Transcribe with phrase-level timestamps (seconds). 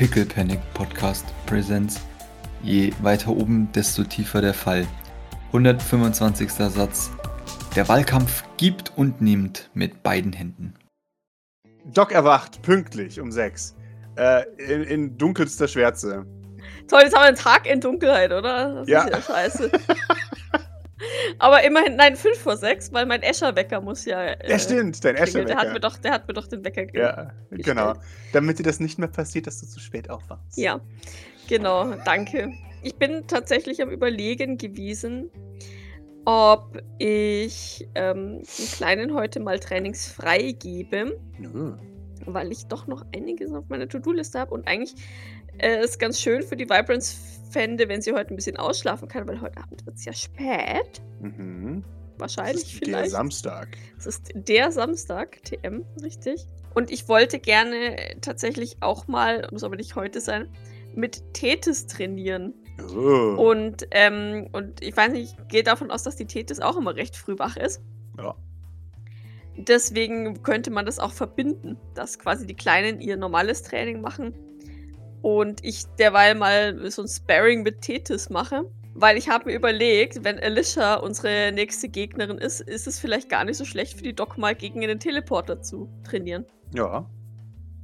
[0.00, 2.00] Pickle Panic Podcast Presents.
[2.62, 4.86] Je weiter oben, desto tiefer der Fall.
[5.48, 6.50] 125.
[6.50, 7.10] Satz.
[7.76, 10.72] Der Wahlkampf gibt und nimmt mit beiden Händen.
[11.84, 13.76] Doc erwacht pünktlich um sechs.
[14.16, 16.24] Äh, in, in dunkelster Schwärze.
[16.88, 18.76] Toll, jetzt haben wir einen Tag in Dunkelheit, oder?
[18.76, 19.02] Das Ja.
[19.02, 19.70] ist ja scheiße.
[21.38, 24.22] Aber immerhin, nein, 5 vor 6, weil mein Escher-Wecker muss ja.
[24.22, 25.46] Äh, Ja, stimmt, dein klingeln.
[25.46, 27.04] Der hat, mir doch, der hat mir doch den Wecker gegeben.
[27.04, 27.94] Ja, genau.
[28.32, 30.56] Damit dir das nicht mehr passiert, dass du zu spät aufwachst.
[30.56, 30.80] Ja,
[31.48, 32.52] genau, danke.
[32.82, 35.30] Ich bin tatsächlich am Überlegen gewesen,
[36.24, 41.74] ob ich ähm, den Kleinen heute mal trainingsfrei gebe, Nö.
[42.26, 44.94] weil ich doch noch einiges auf meiner To-Do-Liste habe und eigentlich
[45.58, 47.16] äh, es ganz schön für die Vibrance
[47.50, 51.02] fände, wenn sie heute ein bisschen ausschlafen kann, weil heute Abend wird es ja spät.
[51.20, 51.84] Mhm.
[52.18, 53.08] Wahrscheinlich ist der.
[53.08, 53.68] Samstag.
[53.98, 56.46] Es ist der Samstag, TM, richtig.
[56.74, 60.48] Und ich wollte gerne tatsächlich auch mal, muss aber nicht heute sein,
[60.94, 62.54] mit Tethys trainieren.
[62.94, 63.50] Oh.
[63.50, 66.94] Und, ähm, und ich weiß nicht, ich gehe davon aus, dass die Tethys auch immer
[66.94, 67.80] recht früh wach ist.
[68.18, 68.34] Ja.
[69.56, 74.34] Deswegen könnte man das auch verbinden, dass quasi die Kleinen ihr normales Training machen
[75.22, 78.64] und ich derweil mal so ein Sparring mit Tethys mache.
[78.94, 83.44] Weil ich habe mir überlegt, wenn Alicia unsere nächste Gegnerin ist, ist es vielleicht gar
[83.44, 86.44] nicht so schlecht für die Doc mal gegen einen Teleporter zu trainieren.
[86.74, 87.08] Ja.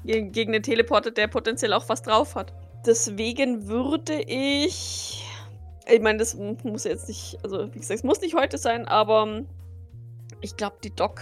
[0.05, 2.53] Gegen, gegen einen Teleporter, der potenziell auch was drauf hat.
[2.85, 5.25] Deswegen würde ich.
[5.89, 7.39] Ich meine, das muss jetzt nicht.
[7.45, 9.43] Also, wie gesagt, es muss nicht heute sein, aber
[10.41, 11.21] ich glaube, die Doc.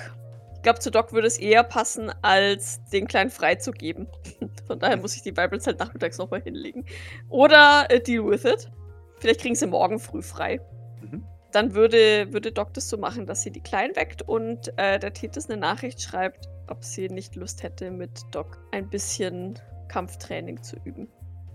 [0.65, 4.09] Ich glaube, zu Doc würde es eher passen, als den Kleinen freizugeben.
[4.67, 6.87] Von daher muss ich die Vibrants halt nachmittags nochmal hinlegen.
[7.29, 8.71] Oder äh, deal with it.
[9.19, 10.62] Vielleicht kriegen sie morgen früh frei.
[11.03, 11.23] Mhm.
[11.53, 15.12] Dann würde, würde Doc das so machen, dass sie die Kleinen weckt und äh, der
[15.12, 20.77] Titus eine Nachricht schreibt, ob sie nicht Lust hätte, mit Doc ein bisschen Kampftraining zu
[20.87, 21.09] üben.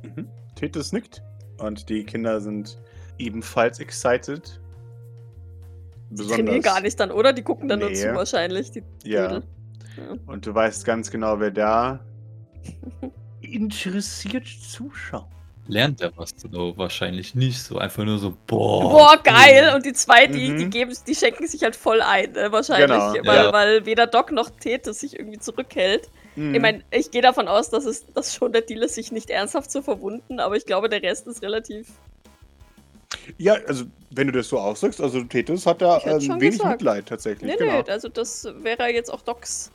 [0.04, 0.30] Mhm.
[0.54, 1.24] Tethys nickt.
[1.58, 2.78] Und die Kinder sind
[3.18, 4.62] ebenfalls excited.
[6.10, 7.34] Die trainieren gar nicht dann, oder?
[7.34, 7.96] Die gucken dann nur Nee.
[7.96, 8.72] zu wahrscheinlich.
[8.72, 9.32] Die Ja.
[9.34, 9.42] Ja.
[10.28, 12.00] Und du weißt ganz genau, wer da
[13.42, 15.26] interessiert zuschaut.
[15.68, 17.78] Lernt er was oder wahrscheinlich nicht so.
[17.78, 18.82] Einfach nur so, boah.
[18.82, 19.72] Boah, geil!
[19.76, 20.58] Und die zwei, die, Mhm.
[20.58, 22.52] die, geben, die schenken sich halt voll ein, ne?
[22.52, 22.88] wahrscheinlich.
[22.88, 23.54] Genau, weil, ja.
[23.54, 26.10] weil weder Doc noch Tete sich irgendwie zurückhält.
[26.36, 26.56] Mhm.
[26.56, 29.30] Ich meine, ich gehe davon aus, dass es dass schon der Deal ist, sich nicht
[29.30, 31.88] ernsthaft zu verwunden, aber ich glaube, der Rest ist relativ.
[33.38, 36.82] Ja, also wenn du das so ausdrückst, also Tethys hat da schon wenig gesagt.
[36.82, 37.50] Mitleid tatsächlich.
[37.52, 37.82] Nee, genau.
[37.84, 39.72] nee, also das wäre jetzt auch Docs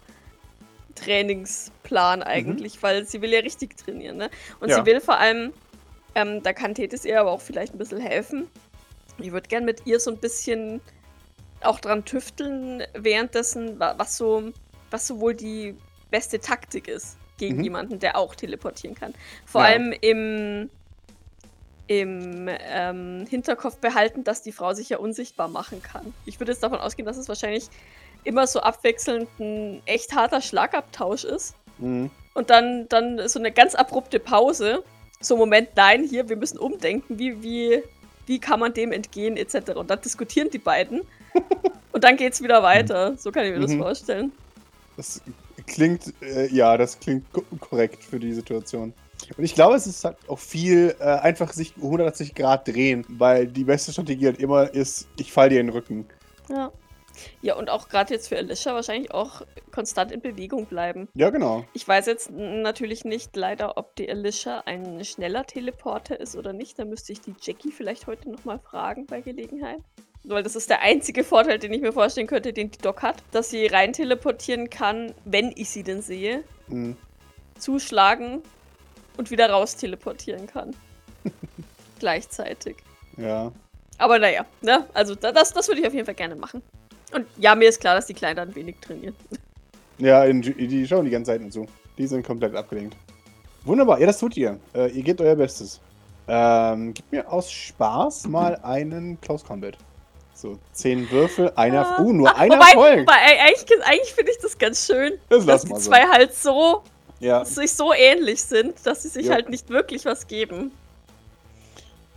[0.94, 4.30] Trainingsplan eigentlich, weil sie will ja richtig trainieren, ne?
[4.60, 4.70] Und Mhm.
[4.70, 4.76] Ja.
[4.80, 5.52] sie will vor allem,
[6.14, 8.48] ähm, da kann Tethys ihr aber auch vielleicht ein bisschen helfen.
[9.18, 10.80] Ich würde gern mit ihr so ein bisschen
[11.62, 14.52] auch dran tüfteln, währenddessen, wa- was so,
[14.90, 15.74] was so wohl die
[16.10, 17.64] beste Taktik ist gegen Mhm.
[17.64, 19.14] jemanden, der auch teleportieren kann.
[19.46, 19.68] Vor Ja.
[19.68, 20.70] allem im,
[21.86, 26.14] im ähm, Hinterkopf behalten, dass die Frau sich ja unsichtbar machen kann.
[26.24, 27.68] Ich würde jetzt davon ausgehen, dass es wahrscheinlich
[28.24, 31.54] immer so abwechselnd ein echt harter Schlagabtausch ist.
[31.78, 32.10] Mhm.
[32.32, 34.82] Und dann, dann so eine ganz abrupte Pause.
[35.20, 37.18] So, Moment, nein, hier, wir müssen umdenken.
[37.18, 37.82] Wie, wie,
[38.26, 39.72] wie kann man dem entgehen, etc.
[39.76, 41.02] Und dann diskutieren die beiden.
[41.92, 43.16] und dann geht's wieder weiter.
[43.16, 43.78] So kann ich mir das Mhm.
[43.78, 44.32] vorstellen.
[44.96, 45.20] Das
[45.66, 48.92] klingt, äh, ja, das klingt ko korrekt für die Situation.
[49.36, 53.46] Und ich glaube, es ist halt auch viel äh, einfach sich 180 Grad drehen, weil
[53.46, 56.06] die beste Strategie halt immer ist, ich fall dir in den Rücken.
[56.48, 56.72] Ja.
[57.42, 61.08] Ja, und auch gerade jetzt für Alicia wahrscheinlich auch konstant in Bewegung bleiben.
[61.14, 61.64] Ja, genau.
[61.72, 66.76] Ich weiß jetzt natürlich nicht leider, ob die Alicia ein schneller Teleporter ist oder nicht.
[66.78, 69.78] Da müsste ich die Jackie vielleicht heute nochmal fragen bei Gelegenheit.
[70.24, 73.22] Weil das ist der einzige Vorteil, den ich mir vorstellen könnte, den die Doc hat.
[73.30, 76.96] Dass sie rein teleportieren kann, wenn ich sie denn sehe, Mhm.
[77.58, 78.42] zuschlagen
[79.16, 80.74] und wieder raus teleportieren kann.
[81.98, 82.76] Gleichzeitig.
[83.16, 83.52] Ja.
[83.98, 84.86] Aber naja, ne?
[84.92, 86.62] Also da- das, das würde ich auf jeden Fall gerne machen.
[87.12, 89.14] Und ja, mir ist klar, dass die Kleinen dann wenig trainieren.
[89.96, 91.66] Ja, die schauen die ganze Zeit zu.
[91.96, 92.96] Die sind komplett abgelenkt.
[93.64, 94.58] Wunderbar, ja, das tut ihr.
[94.74, 95.80] Äh, ihr gebt euer Bestes.
[96.26, 99.76] Ähm, gib mir aus Spaß mal einen Close Combat.
[100.34, 102.00] So, zehn Würfel, einer.
[102.00, 103.00] Uh, nur Ach, einer wobei, Erfolg.
[103.02, 105.76] wobei eigentlich, eigentlich finde ich das ganz schön, Das dass die so.
[105.76, 106.82] zwei halt so
[107.24, 109.34] Ja, sich so ähnlich sind, dass sie sich Ja.
[109.34, 110.72] halt nicht wirklich was geben.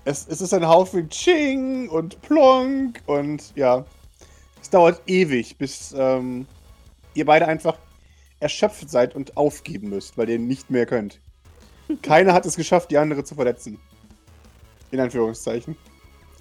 [0.05, 3.85] es, es ist ein Haufen Ching und Plonk und ja.
[4.61, 6.45] Es dauert ewig, bis ähm,
[7.13, 7.77] ihr beide einfach
[8.39, 11.19] erschöpft seid und aufgeben müsst, weil ihr nicht mehr könnt.
[12.01, 13.79] Keiner hat es geschafft, die andere zu verletzen.
[14.91, 15.77] In Anführungszeichen.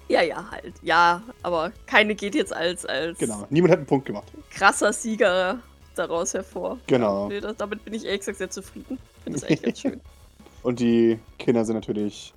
[0.09, 0.73] Ja, ja, halt.
[0.81, 3.45] Ja, aber keine geht jetzt als, als Genau.
[3.49, 4.27] Niemand hat einen Punkt gemacht.
[4.51, 5.59] krasser Sieger
[5.97, 6.79] daraus hervor.
[6.87, 7.27] Genau.
[7.27, 8.97] Nee, das, damit bin ich ehrlich gesagt sehr zufrieden.
[9.23, 10.01] Finde das eigentlich ganz schön.
[10.63, 12.33] Und die Kinder sind natürlich.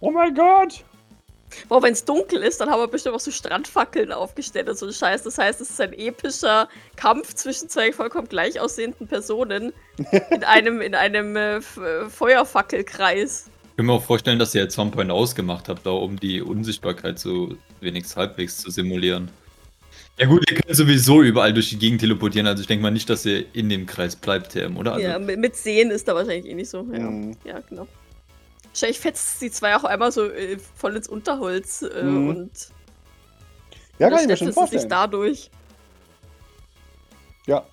[0.00, 0.84] Oh mein Gott!
[1.68, 4.86] Boah, wenn es dunkel ist, dann haben wir bestimmt auch so Strandfackeln aufgestellt und so
[4.86, 5.24] ein Scheiß.
[5.24, 9.72] Das heißt, es ist ein epischer Kampf zwischen zwei vollkommen gleich aussehenden Personen
[10.30, 11.80] in einem, in einem äh, F-
[12.10, 13.50] Feuerfackelkreis.
[13.70, 16.40] Ich kann mir auch vorstellen, dass ihr jetzt One Point ausgemacht habt, da um die
[16.40, 19.28] Unsichtbarkeit so wenigstens halbwegs zu simulieren.
[20.20, 23.08] Ja gut, ihr könnt sowieso überall durch die Gegend teleportieren, also ich denke mal nicht,
[23.08, 24.92] dass ihr in dem Kreis bleibt, TM, oder?
[24.92, 26.86] Also, ja, mit, Sehen ist da wahrscheinlich eh nicht so.
[26.92, 27.36] Ja, Mhm.
[27.44, 27.88] ja genau.
[28.68, 32.28] Wahrscheinlich fetzt die zwei auch einmal so äh, voll ins Unterholz äh, Mhm.
[32.28, 32.50] und
[33.98, 34.88] Ja, kann ich mir schon sie sich vorstellen.
[34.90, 35.50] dadurch.
[37.46, 37.64] Ja.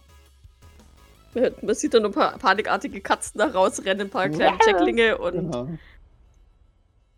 [1.61, 5.69] Man sieht dann ein paar panikartige Katzen da rausrennen, ein paar kleine Jacklinge und Genau.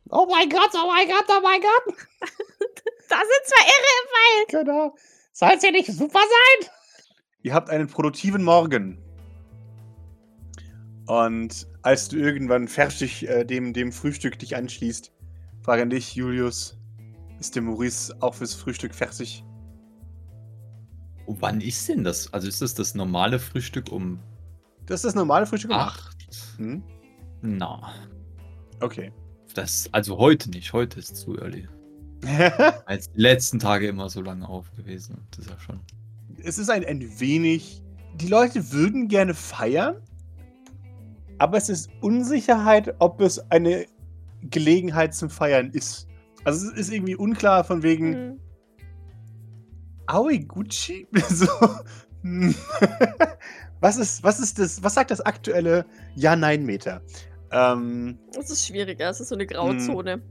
[0.10, 1.96] Oh mein Gott, oh mein Gott, oh mein Gott!
[3.10, 4.96] da sind zwei Irre Genau.
[5.40, 6.70] Soll es ja nicht super sein?
[7.44, 9.02] Ihr habt einen produktiven Morgen.
[11.08, 15.14] Und als du irgendwann fertig äh, dem, dem Frühstück dich anschließt,
[15.62, 16.78] fragen dich, Julius,
[17.40, 19.46] ist der Maurice auch fürs Frühstück fertig?
[21.26, 22.34] Oh, wann ist denn das?
[22.34, 24.20] Also ist das das normale Frühstück um
[24.88, 26.18] Das ist das normale Frühstück um acht?
[26.58, 26.84] Hm?
[27.42, 27.94] Na,
[28.82, 29.14] Okay.
[29.54, 31.70] das, also heute nicht, heute ist zu early.
[32.86, 35.26] Als die letzten Tage immer so lange auf gewesen.
[35.32, 35.80] Das ist ja schon.
[36.44, 37.82] es ist ein, ein wenig.
[38.16, 39.96] Die Leute würden gerne feiern,
[41.38, 43.86] aber es ist Unsicherheit, ob es eine
[44.42, 46.08] Gelegenheit zum Feiern ist.
[46.44, 48.40] Also es ist irgendwie unklar von wegen, Mhm.
[50.08, 51.08] Aoi Gucci?
[51.30, 51.48] so.
[52.24, 52.56] hm.
[53.80, 57.02] was ist, was ist das, was sagt das aktuelle Ja-Nein-Meter?
[57.52, 59.10] Ähm, Das ist schwierig, ja.
[59.10, 60.22] Es ist so eine Grauzone.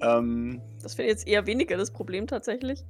[0.00, 2.84] Ähm, Das finde ich jetzt eher weniger das Problem tatsächlich.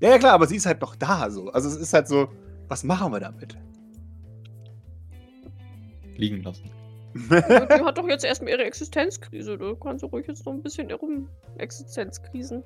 [0.00, 1.50] ja, ja, klar, aber sie ist halt noch da so.
[1.50, 2.28] Also es ist halt so,
[2.68, 3.56] was machen wir damit?
[6.16, 6.70] Liegen lassen.
[7.30, 7.40] Ja,
[7.78, 9.56] die hat doch jetzt erstmal ihre Existenzkrise.
[9.58, 12.62] Du kannst du ruhig jetzt noch ein bisschen rum Existenzkrisen.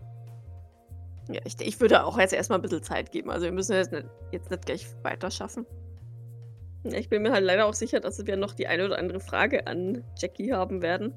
[1.31, 3.31] Ja, ich, ich würde auch jetzt erstmal ein bisschen Zeit geben.
[3.31, 5.67] Also wir müssen jetzt nicht, jetzt nicht gleich weiter schaffen.
[6.85, 9.21] Ja, ich bin mir halt leider auch sicher, dass wir noch die eine oder andere
[9.21, 11.13] Frage an Jackie haben werden.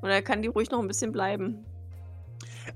[0.00, 1.64] Und da kann die ruhig noch ein bisschen bleiben.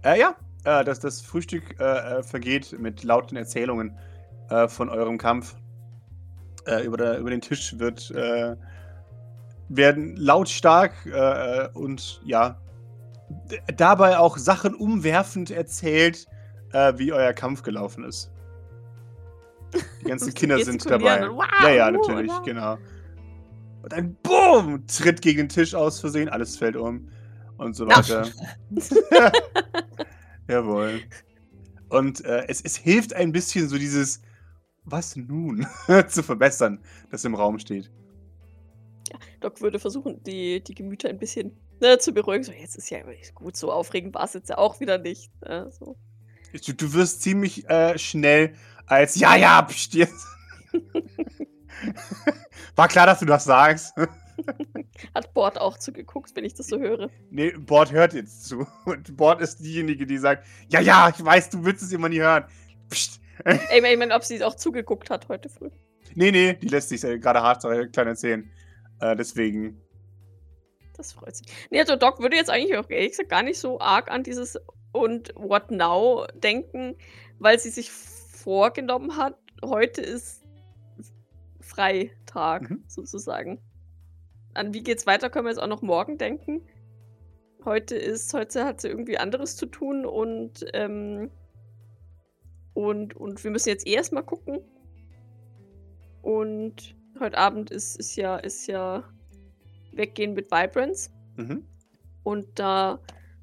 [0.02, 3.98] Äh, ja, äh, das, das Frühstück äh, äh, vergeht mit lauten Erzählungen
[4.48, 5.56] äh, von eurem Kampf.
[6.66, 8.12] Äh, über, der, über den Tisch wird
[9.70, 10.94] werden lautstark
[11.74, 12.58] und ja
[13.76, 16.26] dabei auch Sachen umwerfend erzählt,
[16.72, 18.30] äh, wie euer Kampf gelaufen ist.
[20.00, 21.28] Die ganzen Kinder sind dabei.
[21.28, 22.42] wow, ja, ja, natürlich, wow.
[22.42, 22.78] genau.
[23.82, 24.86] Und ein Boom!
[24.86, 27.08] Tritt gegen den Tisch aus Versehen, alles fällt um
[27.58, 28.28] und so weiter.
[30.48, 31.00] Jawohl.
[31.88, 34.22] Und äh, es, es hilft ein bisschen, so dieses
[34.84, 35.66] Was nun
[36.08, 36.80] zu verbessern,
[37.10, 37.90] das im Raum steht.
[39.40, 42.44] Doc würde versuchen, die, die Gemüter ein bisschen ne, zu beruhigen.
[42.44, 42.98] So, jetzt ist ja
[43.34, 45.30] gut, so aufregend war es jetzt ja auch wieder nicht.
[45.42, 45.96] Ne, so.
[46.66, 48.54] Du, du wirst ziemlich äh, schnell
[48.86, 50.26] als Ja, ja, pst, jetzt.
[52.76, 53.94] War klar, dass du das sagst.
[55.14, 57.10] Hat Bord auch zugeguckt, wenn ich das so höre.
[57.30, 58.66] Nee, Bord hört jetzt zu.
[58.84, 62.20] Und Bord ist diejenige, die sagt: Ja, ja, ich weiß, du willst es immer nie
[62.20, 62.44] hören.
[62.88, 63.20] Psst.
[63.44, 65.70] Ey, ich meine, ob sie auch zugeguckt hat heute früh.
[66.14, 68.50] Nee, nee, die lässt sich äh, gerade hart äh, klein erzählen.
[69.00, 69.80] Äh, deswegen.
[70.98, 71.46] Das freut sich.
[71.70, 74.58] Nee, also Doc würde jetzt eigentlich auch ehrlich gesagt gar nicht so arg an dieses
[74.92, 76.96] und What Now denken,
[77.38, 80.44] weil sie sich vorgenommen hat, heute ist
[81.60, 82.84] Freitag Mhm.
[82.88, 83.60] sozusagen.
[84.54, 86.66] An wie geht's weiter, können wir jetzt auch noch morgen denken.
[87.64, 91.30] Heute ist, heute hat sie irgendwie anderes zu tun und, ähm,
[92.74, 94.58] und, und wir müssen jetzt erstmal gucken.
[96.22, 99.04] Und heute Abend ist, ist ja, ist ja
[99.98, 101.10] weggehen mit Vibrance.
[101.36, 101.64] Mhm.
[102.22, 102.98] Und da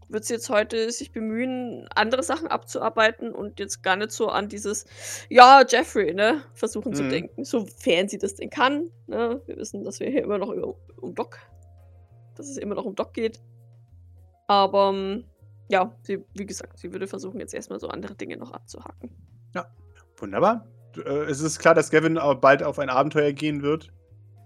[0.10, 4.50] wird sie jetzt heute sich bemühen, andere Sachen abzuarbeiten und jetzt gar nicht so an
[4.50, 4.86] dieses,
[5.30, 7.10] ja, Jeffrey, ne, versuchen zu Mhm.
[7.10, 8.92] denken, sofern sie das denn kann.
[9.08, 9.42] Ne?
[9.46, 11.38] Wir wissen, dass wir hier immer noch über, um Doc,
[12.36, 13.40] dass es immer noch um Doc geht.
[14.48, 15.26] Aber ähm,
[15.70, 19.10] ja, sie, wie gesagt, sie würde versuchen, jetzt erstmal so andere Dinge noch abzuhaken.
[20.18, 20.66] Wunderbar.
[20.94, 23.92] Du, äh, es ist klar, dass Gavin bald auf ein Abenteuer gehen wird,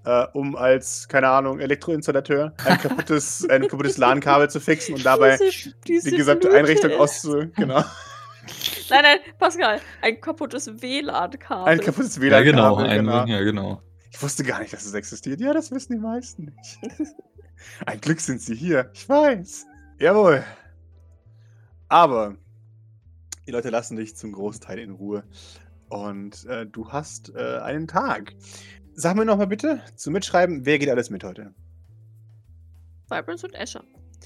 [0.06, 5.38] äh, um als, keine Ahnung, Elektroinstallateur ein kaputtes, ein kaputtes LAN-Kabel zu fixen und dabei
[5.38, 7.48] Diese- diese die gesamte Blüte Einrichtung auszu...
[7.56, 7.84] Genau.
[8.90, 11.72] Nein, nein, Pascal, ein kaputtes WLAN-Kabel.
[11.72, 12.52] Ein kaputtes Ja, WLAN-Kabel.
[12.52, 13.26] genau, ein, genau.
[13.28, 13.82] ja, genau.
[14.12, 15.40] Ich wusste gar nicht, dass es existiert.
[15.40, 16.80] Ja, das wissen die meisten nicht.
[17.86, 18.90] Ein Glück sind sie hier.
[18.94, 19.68] Ich weiß.
[20.00, 20.44] Jawohl.
[21.90, 22.36] Aber
[23.46, 25.24] Die Leute lassen dich zum Großteil in Ruhe.
[25.90, 28.34] Und äh, du hast äh, einen Tag.
[29.00, 31.54] Sag mir nochmal bitte zum Mitschreiben, wer geht alles mit heute?
[33.10, 33.82] Vibrance und Escher.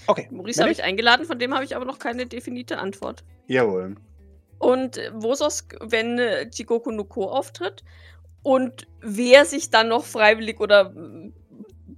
[0.08, 0.28] Okay.
[0.32, 3.24] Maurice habe ich eingeladen, von dem habe ich aber noch keine definierte Antwort.
[3.46, 3.98] Jawohl.
[4.58, 7.84] Und äh, Vosos, wenn äh, Jigoku no Ko auftritt.
[8.42, 11.36] Und wer sich dann noch freiwillig oder mm,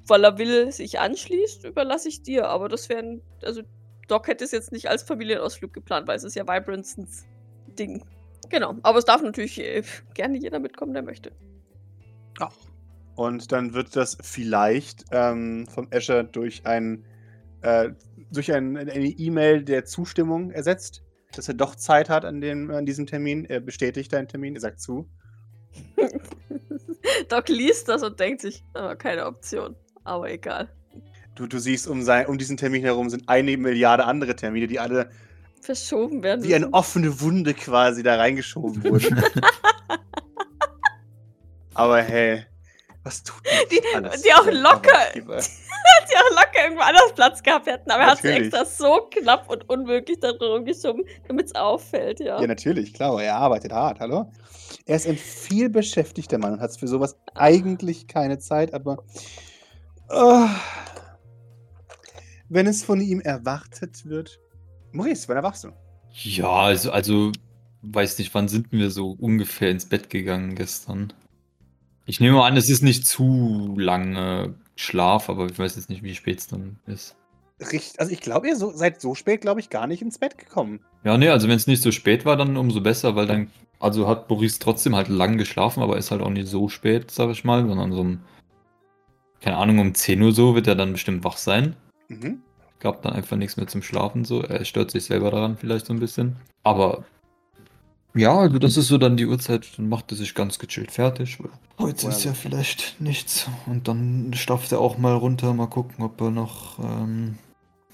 [0.05, 2.49] weil er will, sich anschließt, überlasse ich dir.
[2.49, 3.61] Aber das wären, also
[4.09, 7.23] Doc hätte es jetzt nicht als Familienausflug geplant, weil es ist ja Vibransons
[7.79, 8.03] Ding.
[8.49, 9.81] Genau, aber es darf natürlich äh,
[10.13, 11.31] gerne jeder mitkommen, der möchte.
[13.15, 17.05] Und dann wird das vielleicht ähm, vom Escher durch ein
[17.61, 17.91] äh,
[18.31, 21.03] durch ein, eine E-Mail der Zustimmung ersetzt,
[21.33, 23.45] dass er doch Zeit hat an, dem, an diesem Termin.
[23.45, 25.09] Er bestätigt deinen Termin, er sagt zu.
[27.29, 29.75] Doc liest das und denkt sich, aber keine Option.
[30.03, 30.69] Aber egal.
[31.35, 34.79] Du, du siehst, um, sein, um diesen Termin herum sind eine Milliarde andere Termine, die
[34.79, 35.09] alle
[35.61, 36.43] Verschoben werden.
[36.43, 39.21] wie eine offene Wunde quasi da reingeschoben wurden.
[41.73, 42.45] Aber hey,
[43.05, 45.37] was tut Die- alles die auch locker- Arbeitgeber?
[46.09, 48.53] die auch locker irgendwo anders Platz gehabt hätten, aber er hat es Natürlich.
[48.53, 52.41] extra so knapp und unmöglich da drum geschoben, damit es auffällt, ja.
[52.41, 54.31] Ja, natürlich, klar, er arbeitet hart, hallo?
[54.85, 59.03] Er ist ein viel beschäftigter Mann und hat für sowas eigentlich keine Zeit, aber
[60.09, 60.49] ah,
[62.49, 64.39] wenn es von ihm erwartet wird.
[64.91, 65.69] Maurice, wann erwachst du?
[66.13, 67.31] Ja, also, also,
[67.81, 71.13] weiß nicht, wann sind wir so ungefähr ins Bett gegangen gestern?
[72.05, 76.15] Ich nehme an, es ist nicht zu lange Schlaf, aber ich weiß jetzt nicht, wie
[76.15, 77.15] spät es dann ist.
[77.71, 80.37] Richt, also ich glaube, ihr so, seid so spät, glaube ich, gar nicht ins Bett
[80.37, 80.81] gekommen.
[81.03, 84.07] Ja, nee, also wenn es nicht so spät war, dann umso besser, weil dann, also
[84.07, 87.45] hat Boris trotzdem halt lang geschlafen, aber ist halt auch nicht so spät, sag ich
[87.45, 88.19] mal, sondern so um,
[89.41, 91.75] keine Ahnung, um 10 Uhr so wird er dann bestimmt wach sein.
[92.09, 92.41] Mhm.
[92.79, 94.41] Gab dann einfach nichts mehr zum Schlafen, so.
[94.41, 96.35] Er stört sich selber daran vielleicht so ein bisschen.
[96.63, 97.05] Aber
[98.15, 101.37] ja, also das ist so dann die Uhrzeit, dann macht er sich ganz gechillt fertig.
[101.77, 103.47] Heute ist ja vielleicht nichts.
[103.65, 107.37] Und dann stafft er auch mal runter, mal gucken, ob er noch, ähm,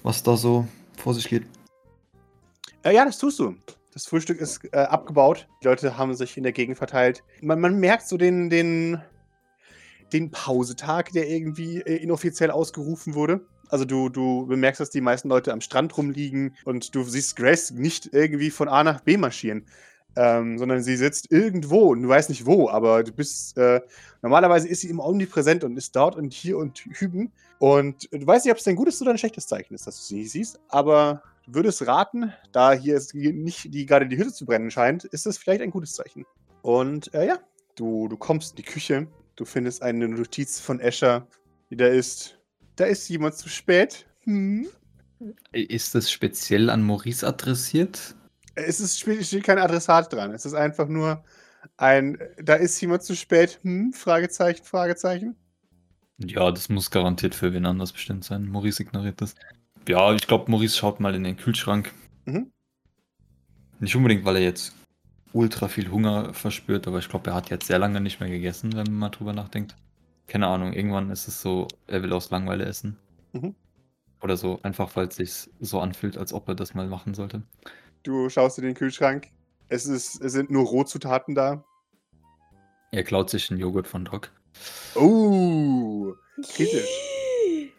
[0.02, 1.44] was da so vor sich geht.
[2.84, 3.56] Äh, ja, das tust du.
[3.92, 5.48] Das Frühstück ist äh, abgebaut.
[5.62, 7.24] Die Leute haben sich in der Gegend verteilt.
[7.40, 9.02] Man, man merkt so den, den,
[10.12, 13.40] den Pausetag, der irgendwie äh, inoffiziell ausgerufen wurde.
[13.68, 17.70] Also du, du bemerkst, dass die meisten Leute am Strand rumliegen und du siehst Grace
[17.70, 19.66] nicht irgendwie von A nach B marschieren.
[20.14, 23.80] Ähm, sondern sie sitzt irgendwo und du weißt nicht wo, aber du bist, äh,
[24.20, 27.32] normalerweise ist sie immer omnipräsent und ist dort und hier und hüben.
[27.58, 30.02] Und du weißt nicht, ob es ein gutes oder ein schlechtes Zeichen ist, dass du
[30.02, 34.32] sie nicht siehst, aber du würdest raten, da hier ist nicht die gerade die Hütte
[34.32, 36.26] zu brennen scheint, ist das vielleicht ein gutes Zeichen.
[36.60, 37.38] Und äh, ja,
[37.76, 41.26] du, du kommst in die Küche, du findest eine Notiz von Escher,
[41.70, 42.38] die da ist.
[42.76, 44.06] Da ist jemand zu spät.
[44.24, 44.66] Hm.
[45.52, 48.16] Ist das speziell an Maurice adressiert?
[48.54, 50.32] Es ist, steht kein Adressat dran.
[50.32, 51.24] Es ist einfach nur
[51.76, 53.60] ein, da ist jemand zu spät.
[53.62, 53.92] Hm?
[53.92, 55.36] Fragezeichen, Fragezeichen.
[56.18, 58.46] Ja, das muss garantiert für wen anders bestimmt sein.
[58.46, 59.34] Maurice ignoriert das.
[59.88, 61.90] Ja, ich glaube, Maurice schaut mal in den Kühlschrank.
[62.24, 62.50] Mhm.
[63.80, 64.74] Nicht unbedingt, weil er jetzt
[65.32, 68.72] ultra viel Hunger verspürt, aber ich glaube, er hat jetzt sehr lange nicht mehr gegessen,
[68.72, 69.74] wenn man mal drüber nachdenkt.
[70.28, 72.96] Keine Ahnung, irgendwann ist es so, er will aus Langeweile essen.
[73.32, 73.54] Mhm.
[74.20, 77.42] Oder so, einfach weil es sich so anfühlt, als ob er das mal machen sollte.
[78.02, 79.28] Du schaust in den Kühlschrank.
[79.68, 81.64] Es, ist, es sind nur Rohzutaten da.
[82.90, 84.30] Er klaut sich einen Joghurt von Doc.
[84.94, 86.12] Oh,
[86.52, 86.88] kritisch.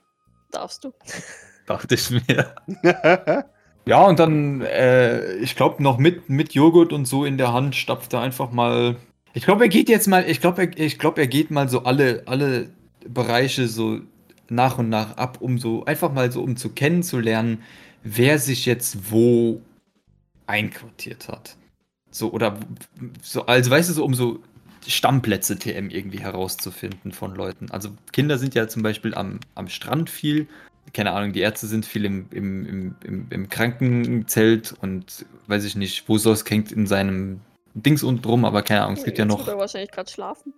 [0.51, 0.93] Darfst du.
[1.65, 2.55] Dachte ich mir.
[3.85, 7.75] Ja, und dann, äh, ich glaube, noch mit, mit Joghurt und so in der Hand
[7.75, 8.95] stapft er einfach mal.
[9.33, 11.83] Ich glaube, er geht jetzt mal, ich glaube, er, ich glaub, er geht mal so
[11.83, 12.69] alle, alle
[13.05, 13.99] Bereiche so
[14.47, 17.61] nach und nach ab, um so, einfach mal so, um zu kennenzulernen,
[18.03, 19.59] wer sich jetzt wo
[20.47, 21.57] einquartiert hat.
[22.11, 22.59] So, oder
[23.21, 24.39] so, also weißt du, so um so
[24.85, 27.71] Stammplätze TM irgendwie herauszufinden von Leuten.
[27.71, 30.47] Also Kinder sind ja zum Beispiel am, am Strand viel
[30.91, 36.07] keine Ahnung, die Ärzte sind viel im, im, im, im, Krankenzelt und weiß ich nicht,
[36.09, 37.39] wo Sos hängt in seinem
[37.73, 39.39] Dings unten drum, aber keine Ahnung, es gibt ja Jetzt noch.
[39.39, 40.53] wird er wahrscheinlich gerade schlafen.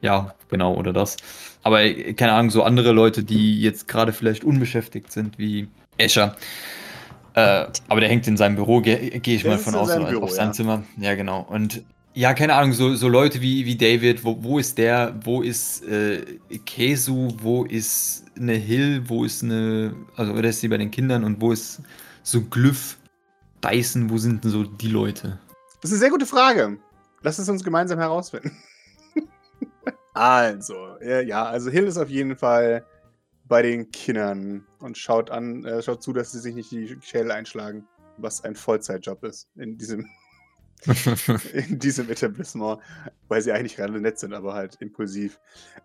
[0.00, 1.16] Ja, genau, oder das.
[1.62, 6.36] Aber äh, keine Ahnung, so andere Leute, die jetzt gerade vielleicht unbeschäftigt sind, wie Escher.
[7.36, 10.06] Äh, aber der hängt in seinem Büro, gehe geh ich Der mal von aus, oder
[10.06, 10.52] Büro, auf sein ja.
[10.52, 10.82] Zimmer.
[10.96, 11.42] Ja, genau.
[11.42, 11.82] Und
[12.14, 15.84] ja, keine Ahnung, so, so Leute wie, wie David, wo, wo ist der, wo ist
[15.84, 20.90] äh, Kesu, wo ist eine Hill, wo ist eine, also oder ist sie bei den
[20.90, 21.82] Kindern und wo ist
[22.22, 22.96] so Glyph,
[23.62, 25.38] Dyson, wo sind denn so die Leute?
[25.82, 26.78] Das ist eine sehr gute Frage.
[27.20, 28.56] Lass es uns gemeinsam herausfinden.
[30.14, 32.82] also, ja, also Hill ist auf jeden Fall
[33.48, 37.30] bei den Kindern und schaut an, äh, schaut zu, dass sie sich nicht die Schädel
[37.30, 37.86] einschlagen.
[38.18, 40.08] was ein Vollzeitjob ist in diesem,
[41.52, 42.80] in diesem Etablissement,
[43.28, 45.38] weil sie eigentlich gerade nett sind, aber halt impulsiv.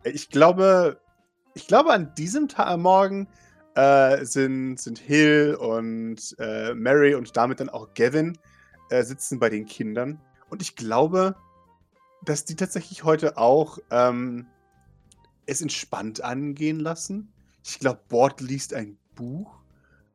[0.06, 1.02] Ich glaube,
[1.56, 3.28] ich glaube, an diesem Tag, Morgen
[3.76, 8.38] äh, sind, sind Hill und äh, Mary und damit dann auch Gavin
[8.90, 10.22] äh, sitzen bei den Kindern.
[10.50, 11.36] Und ich glaube,
[12.24, 14.48] dass die tatsächlich heute auch ähm,
[15.46, 17.34] es entspannt angehen lassen.
[17.64, 19.62] Ich glaube, Bord liest ein Buch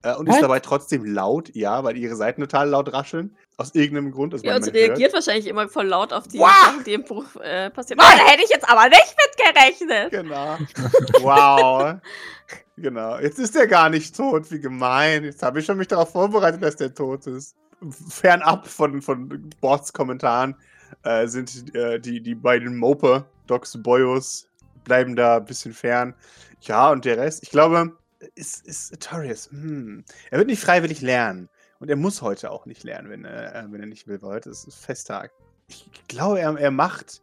[0.03, 3.37] äh, und ist dabei trotzdem laut, ja, weil ihre Seiten total laut rascheln.
[3.59, 4.35] Aus irgendeinem Grund.
[4.35, 5.15] Das ja, und sie reagiert hört.
[5.15, 6.51] wahrscheinlich immer voll laut auf die wow.
[6.51, 7.99] Sachen, die im Buch äh, passieren.
[7.99, 10.11] Da hätte ich jetzt aber nicht mitgerechnet.
[10.11, 10.59] Genau.
[11.23, 11.95] wow.
[12.77, 13.19] genau.
[13.19, 14.51] Jetzt ist er gar nicht tot.
[14.51, 15.25] Wie gemein.
[15.25, 17.57] Jetzt habe ich schon mich darauf vorbereitet, dass der tot ist.
[18.11, 20.55] Fernab von, von Bords Kommentaren
[21.03, 24.49] äh, sind äh, die, die beiden Moper, Docs Boyos,
[24.87, 26.15] bleiben da ein bisschen fern.
[26.63, 27.93] Ja, und der Rest, ich glaube,
[28.35, 29.51] ist, ist Artorias.
[29.51, 30.05] Hm.
[30.31, 31.51] Er wird nicht freiwillig lernen.
[31.79, 34.37] Und er muss heute auch nicht lernen, wenn er, äh, wenn er nicht will, weil
[34.37, 35.31] heute ist Festtag.
[35.69, 37.23] Ich glaube, er, er macht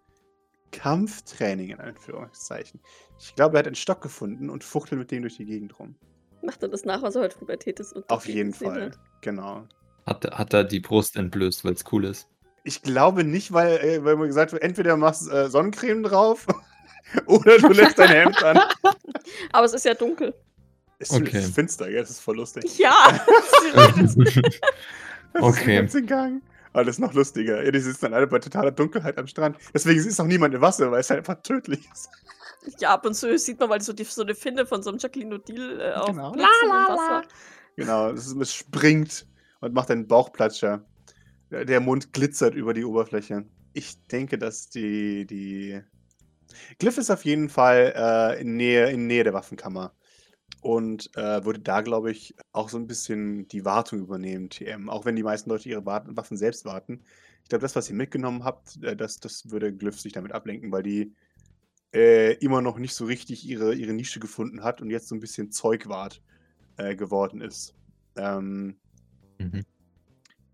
[0.71, 2.79] Kampftraining in Anführungszeichen.
[3.17, 5.95] Ich glaube, er hat einen Stock gefunden und fuchtelt mit dem durch die Gegend rum.
[6.43, 7.95] Macht er das nach, was er heute Pubertät ist?
[8.09, 8.99] Auf jeden Fall, hat.
[9.21, 9.65] genau.
[10.05, 12.27] Hat, hat er die Brust entblößt, weil es cool ist?
[12.65, 16.45] Ich glaube nicht, weil, äh, weil man gesagt wird, entweder machst äh, Sonnencreme drauf
[17.25, 18.59] oder du lässt dein Hemd an.
[19.51, 20.33] Aber es ist ja dunkel.
[20.99, 21.39] Es ist, okay.
[21.39, 21.99] ist finster, gell?
[21.99, 22.77] Das ist voll lustig.
[22.77, 22.93] Ja!
[25.33, 25.85] okay.
[25.85, 26.41] Ist Gang.
[26.71, 27.63] Aber das ist noch lustiger.
[27.63, 29.57] Ja, die sitzen dann alle bei totaler Dunkelheit am Strand.
[29.73, 32.09] Deswegen ist auch niemand im Wasser, weil es halt einfach tödlich ist.
[32.79, 34.99] Ja, ab und zu sieht man, weil so, die, so eine Finne von so einem
[34.99, 36.33] Jacqueline O'Deal äh, auf genau.
[36.33, 37.23] La, la, im Wasser.
[37.75, 39.27] Genau, es springt
[39.59, 40.85] und macht einen Bauchplatscher.
[41.51, 43.45] Der Mund glitzert über die Oberfläche.
[43.73, 45.81] Ich denke, dass die, die
[46.79, 49.93] Glyph ist auf jeden Fall äh, in, Nähe, in Nähe der Waffenkammer
[50.61, 54.89] und äh, würde da, glaube ich, auch so ein bisschen die Wartung übernehmen, TM.
[54.89, 57.03] Auch wenn die meisten Leute ihre Waffen selbst warten.
[57.43, 60.71] Ich glaube, das, was ihr mitgenommen habt, äh, das, das würde Glyph sich damit ablenken,
[60.71, 61.13] weil die
[61.93, 65.19] äh, immer noch nicht so richtig ihre, ihre Nische gefunden hat und jetzt so ein
[65.19, 66.21] bisschen Zeugwart
[66.77, 67.75] äh, geworden ist.
[68.15, 68.77] Ähm,
[69.37, 69.63] mhm.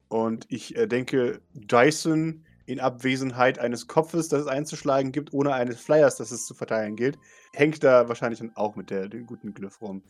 [0.08, 5.82] Und ich äh, denke, Dyson in Abwesenheit eines Kopfes, das es einzuschlagen gibt, ohne eines
[5.82, 7.18] Flyers, das es zu verteilen gilt,
[7.54, 10.04] hängt da wahrscheinlich dann auch mit der, dem guten Glyph rum.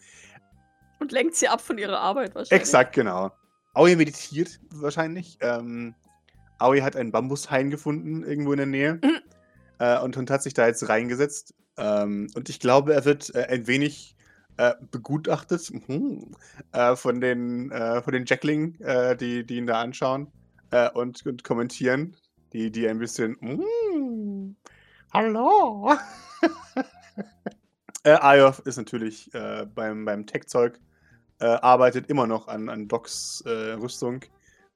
[1.00, 2.52] Und lenkt sie ab von ihrer Arbeit wahrscheinlich.
[2.52, 3.32] Exakt, genau.
[3.74, 5.38] Aoi meditiert wahrscheinlich.
[5.40, 5.96] Ähm,
[6.58, 9.00] Aoi hat einen Bambushain gefunden, irgendwo in der Nähe.
[9.02, 9.22] Mhm.
[9.80, 11.56] Äh, und, und hat sich da jetzt reingesetzt.
[11.78, 14.18] Ähm, und ich glaube, er wird äh, ein wenig
[14.58, 16.36] äh, begutachtet mhm,
[16.74, 20.28] äh, von den, äh, von den Jackling, äh, die, die ihn da anschauen
[20.94, 22.16] und, und kommentieren
[22.54, 24.56] die, die ein bisschen, mm,
[25.14, 25.94] hallo.
[28.04, 30.80] äh, Ayof ist natürlich äh, beim, beim Tech-Zeug,
[31.40, 34.22] äh, arbeitet immer noch an, an Docs äh, Rüstung,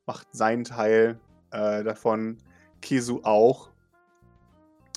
[0.05, 1.19] macht seinen Teil
[1.51, 2.37] äh, davon.
[2.81, 3.69] Kesu auch.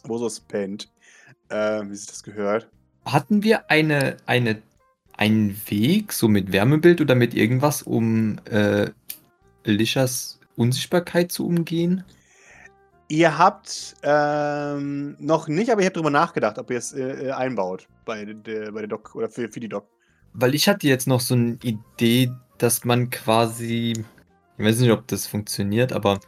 [0.02, 0.90] Bosos pennt,
[1.48, 2.68] äh, wie sich das gehört.
[3.04, 4.62] Hatten wir eine, eine,
[5.16, 8.90] einen Weg, so mit Wärmebild oder mit irgendwas, um äh,
[9.64, 12.04] Lishas Unsichtbarkeit zu umgehen?
[13.08, 17.30] Ihr habt ähm, noch nicht, aber ihr habt darüber nachgedacht, ob ihr es äh, äh,
[17.30, 19.86] einbaut bei der, bei der Doc oder für, für die Doc.
[20.32, 23.92] Weil ich hatte jetzt noch so eine Idee, dass man quasi,
[24.58, 26.18] ich weiß nicht, ob das funktioniert, aber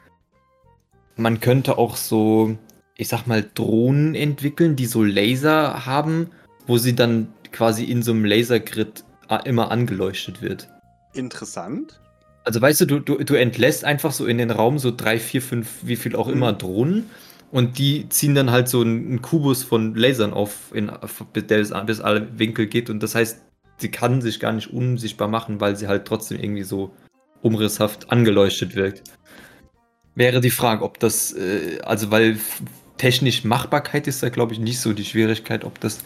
[1.16, 2.56] man könnte auch so,
[2.96, 6.30] ich sag mal, Drohnen entwickeln, die so Laser haben,
[6.66, 9.04] wo sie dann quasi in so einem Lasergrid
[9.44, 10.68] immer angeleuchtet wird.
[11.12, 12.00] Interessant.
[12.48, 15.42] Also weißt du, du, du, du entlässt einfach so in den Raum so drei, vier,
[15.42, 16.56] fünf, wie viel auch immer mhm.
[16.56, 17.10] Drohnen
[17.50, 22.00] und die ziehen dann halt so einen Kubus von Lasern auf, in, der bis, bis
[22.00, 23.42] alle Winkel geht und das heißt,
[23.76, 26.90] sie kann sich gar nicht unsichtbar machen, weil sie halt trotzdem irgendwie so
[27.42, 29.02] umrisshaft angeleuchtet wirkt.
[30.14, 32.38] Wäre die Frage, ob das, äh, also weil
[32.96, 35.98] technisch Machbarkeit ist da glaube ich nicht so die Schwierigkeit, ob das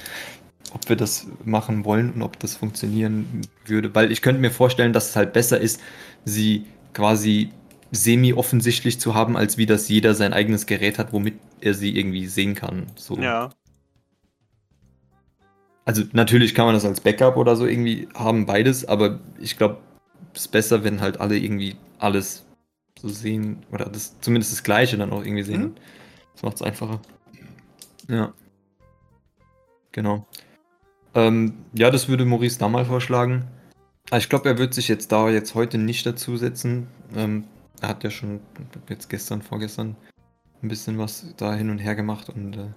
[0.74, 3.94] ob wir das machen wollen und ob das funktionieren würde.
[3.94, 5.80] Weil ich könnte mir vorstellen, dass es halt besser ist,
[6.24, 7.50] sie quasi
[7.90, 12.26] semi-offensichtlich zu haben, als wie das jeder sein eigenes Gerät hat, womit er sie irgendwie
[12.26, 12.87] sehen kann.
[12.96, 13.18] So.
[13.18, 13.50] Ja.
[15.85, 19.78] Also natürlich kann man das als Backup oder so irgendwie haben, beides, aber ich glaube,
[20.32, 22.44] es ist besser, wenn halt alle irgendwie alles
[22.98, 25.62] so sehen oder das zumindest das Gleiche dann auch irgendwie sehen.
[25.62, 25.74] Mhm.
[26.35, 27.00] Das macht es einfacher.
[28.08, 28.32] Ja.
[29.90, 30.26] Genau.
[31.14, 33.44] Ähm, ja, das würde Maurice da mal vorschlagen.
[34.09, 36.88] Aber ich glaube, er wird sich jetzt da jetzt heute nicht dazusetzen.
[37.14, 37.44] Ähm,
[37.81, 38.40] er hat ja schon
[38.88, 39.96] jetzt gestern, vorgestern
[40.62, 42.70] ein bisschen was da hin und her gemacht und äh,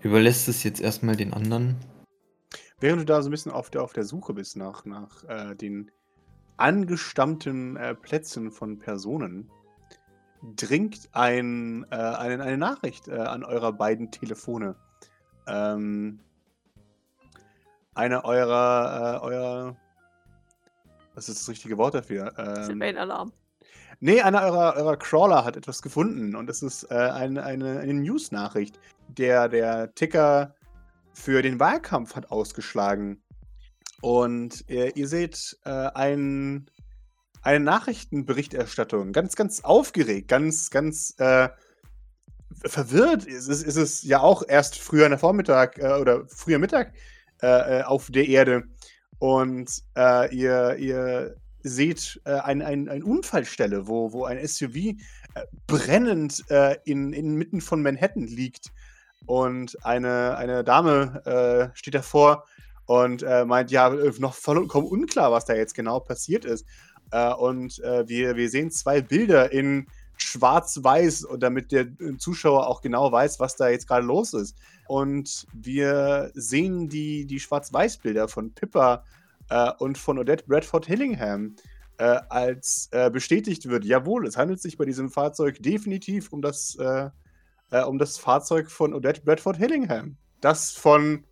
[0.00, 1.76] überlässt es jetzt erstmal den anderen.
[2.80, 5.54] Während du da so ein bisschen auf der, auf der Suche bist nach, nach äh,
[5.54, 5.90] den
[6.58, 9.50] angestammten äh, Plätzen von Personen
[10.54, 14.76] dringt ein, äh, eine, eine Nachricht äh, an eurer beiden Telefone.
[15.46, 16.20] Ähm,
[17.96, 19.76] einer eurer, äh, eurer,
[21.14, 22.32] was ist das richtige Wort dafür?
[22.38, 23.32] Ähm, Alarm.
[24.00, 27.94] nee, einer eurer, eurer Crawler hat etwas gefunden und es ist äh, eine, eine, eine
[27.94, 28.78] News-Nachricht.
[29.08, 30.54] Der, der Ticker
[31.14, 33.22] für den Wahlkampf hat ausgeschlagen.
[34.02, 36.66] Und äh, ihr seht äh, ein,
[37.40, 41.48] eine Nachrichtenberichterstattung, ganz, ganz aufgeregt, ganz, ganz äh,
[42.64, 43.24] verwirrt.
[43.24, 46.92] Ist es, ist es ja auch erst früher in der Vormittag äh, oder früher Mittag
[47.42, 48.64] äh, äh, auf der Erde.
[49.18, 49.82] Und
[50.30, 54.94] ihr, ihr seht äh, eine ein, ein Unfallstelle, wo, wo ein SUV äh,
[55.66, 58.72] brennend äh, in, inmitten von Manhattan liegt.
[59.24, 62.44] Und eine, eine Dame steht davor
[62.84, 66.64] und meint, ja, noch vollkommen unklar, was da jetzt genau passiert ist.
[67.10, 71.86] Äh, und äh, wir, wir sehen zwei Bilder in schwarz-weiß, damit der
[72.18, 74.56] Zuschauer auch genau weiß, was da jetzt gerade los ist.
[74.88, 79.04] Und wir sehen die, die Schwarz-Weiß-Bilder von Pippa
[79.50, 81.56] äh, und von Odette Bradford Hillingham,
[81.98, 86.76] äh, als äh, bestätigt wird, jawohl, es handelt sich bei diesem Fahrzeug definitiv um das,
[86.76, 87.10] äh,
[87.86, 90.16] um das Fahrzeug von Odette Bradford Hillingham.
[90.40, 91.24] Das von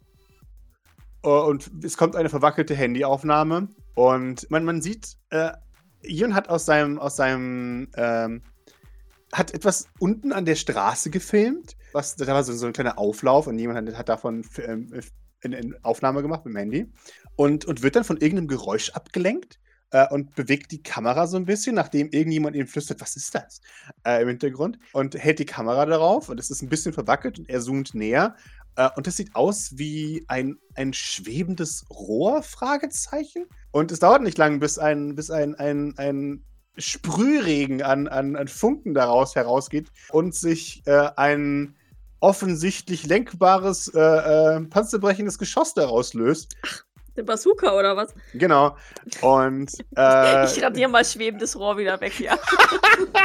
[1.21, 5.53] und es kommt eine verwackelte Handyaufnahme und man, man sieht, äh,
[6.03, 8.43] Ion hat aus seinem, aus seinem, ähm,
[9.35, 11.77] hat etwas unten an der Straße gefilmt.
[11.93, 14.93] Was, da war so, so ein kleiner Auflauf und jemand hat, davon ähm,
[15.43, 16.93] eine Aufnahme gemacht mit dem Handy
[17.37, 19.59] und, und wird dann von irgendeinem Geräusch abgelenkt
[19.91, 23.61] äh, und bewegt die Kamera so ein bisschen, nachdem irgendjemand ihm flüstert, was ist das
[24.07, 27.49] äh, im Hintergrund und hält die Kamera darauf und es ist ein bisschen verwackelt und
[27.51, 28.37] er zoomt näher
[28.77, 33.47] äh, und das sieht aus wie ein, ein schwebendes Rohr, Fragezeichen.
[33.71, 36.45] Und es dauert nicht lang, bis ein, bis ein, ein, ein
[36.77, 41.77] Sprühregen an, an, an Funken daraus herausgeht und sich äh, ein
[42.21, 46.57] offensichtlich lenkbares, äh, äh, panzerbrechendes Geschoss daraus löst.
[47.17, 48.15] Eine Bazooka oder was?
[48.33, 48.77] Genau.
[49.21, 52.37] Und äh, ich radiere mal schwebendes Rohr wieder weg, ja.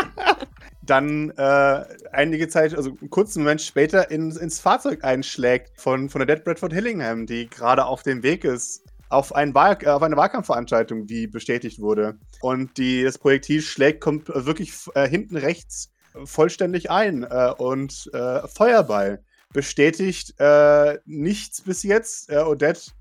[0.84, 6.26] dann äh, einige Zeit, also einen kurzen Moment später in, ins Fahrzeug einschlägt von, von
[6.26, 10.02] der Dead Bradford Hillingham, die gerade auf dem Weg ist auf, ein Wahl, äh, auf
[10.04, 12.18] eine Wahlkampfveranstaltung, wie bestätigt wurde.
[12.42, 15.92] Und die, das Projektil schlägt, kommt wirklich äh, hinten rechts
[16.24, 19.24] vollständig ein äh, und äh, Feuerball.
[19.52, 22.32] Bestätigt äh, nichts bis jetzt.
[22.32, 22.92] Odette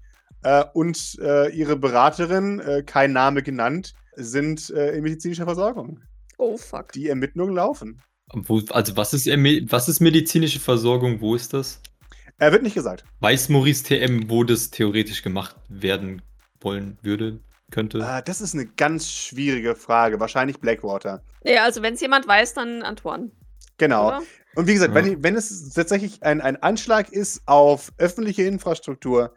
[0.73, 5.99] und ihre Beraterin, kein Name genannt, sind in medizinischer Versorgung.
[6.39, 6.93] Oh, fuck.
[6.93, 8.01] Die Ermittlungen laufen.
[8.33, 11.21] Wo, also, was ist, was ist medizinische Versorgung?
[11.21, 11.81] Wo ist das?
[12.39, 13.05] Er wird nicht gesagt.
[13.21, 16.23] Weiß Maurice TM, wo das theoretisch gemacht werden
[16.61, 17.99] wollen würde, könnte?
[17.99, 20.21] Uh, das ist eine ganz schwierige Frage.
[20.21, 21.23] Wahrscheinlich Blackwater.
[21.45, 23.31] Ja, also wenn es jemand weiß, dann Antoine.
[23.77, 24.09] Genau.
[24.09, 24.23] Oder?
[24.55, 25.05] Und wie gesagt, ja.
[25.05, 29.33] wenn, wenn, es tatsächlich ein, ein Anschlag ist auf öffentliche Infrastruktur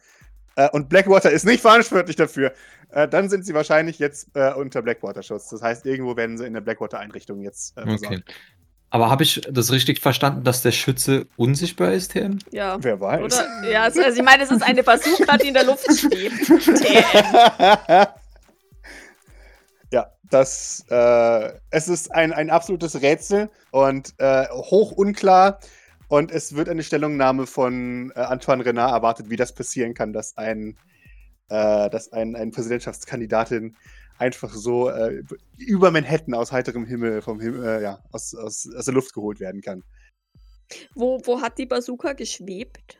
[0.55, 2.53] äh, und Blackwater ist nicht verantwortlich dafür,
[2.89, 5.49] äh, dann sind sie wahrscheinlich jetzt äh, unter Blackwater-Schutz.
[5.49, 8.23] Das heißt, irgendwo werden sie in der Blackwater-Einrichtung jetzt äh, Okay.
[8.93, 12.39] Aber habe ich das richtig verstanden, dass der Schütze unsichtbar ist, TM?
[12.51, 12.77] Ja.
[12.81, 13.21] Wer weiß.
[13.21, 16.49] Oder, ja, also, also ich meine, es ist eine Bazooka, die in der Luft schwebt.
[19.91, 25.59] ja, das, äh, es ist ein, ein absolutes Rätsel und äh, hoch unklar.
[26.09, 30.37] Und es wird eine Stellungnahme von äh, Antoine Renard erwartet, wie das passieren kann, dass
[30.37, 30.77] ein
[31.47, 33.75] äh, dass ein, ein Präsidentschaftskandidatin
[34.21, 35.23] einfach so äh,
[35.57, 39.39] über Manhattan aus heiterem Himmel, vom Himmel, äh, ja, aus, aus, aus der Luft geholt
[39.39, 39.83] werden kann.
[40.93, 42.99] Wo, wo hat die Bazooka geschwebt?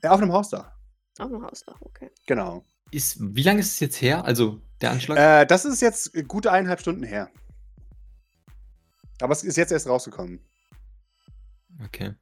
[0.00, 0.72] Äh, auf einem Hausdach.
[1.18, 2.10] Auf einem Hausdach, okay.
[2.26, 2.64] Genau.
[2.90, 4.24] Ist, wie lange ist es jetzt her?
[4.24, 5.18] Also der Anschlag?
[5.18, 7.30] Äh, das ist jetzt gute eineinhalb Stunden her.
[9.20, 10.40] Aber es ist jetzt erst rausgekommen.
[11.84, 12.14] Okay.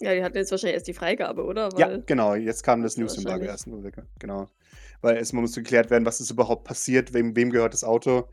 [0.00, 1.70] Ja, die hatten jetzt wahrscheinlich erst die Freigabe, oder?
[1.72, 2.34] Weil ja, genau.
[2.34, 3.68] Jetzt kam das News-Embargo erst.
[4.18, 4.48] Genau
[5.04, 8.26] weil erstmal muss geklärt werden, was ist überhaupt passiert, wem, wem gehört das Auto.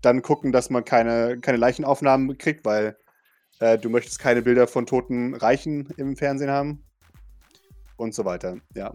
[0.00, 2.96] Dann gucken, dass man keine, keine Leichenaufnahmen kriegt, weil
[3.60, 6.82] äh, du möchtest keine Bilder von toten Reichen im Fernsehen haben.
[7.96, 8.94] Und so weiter, ja.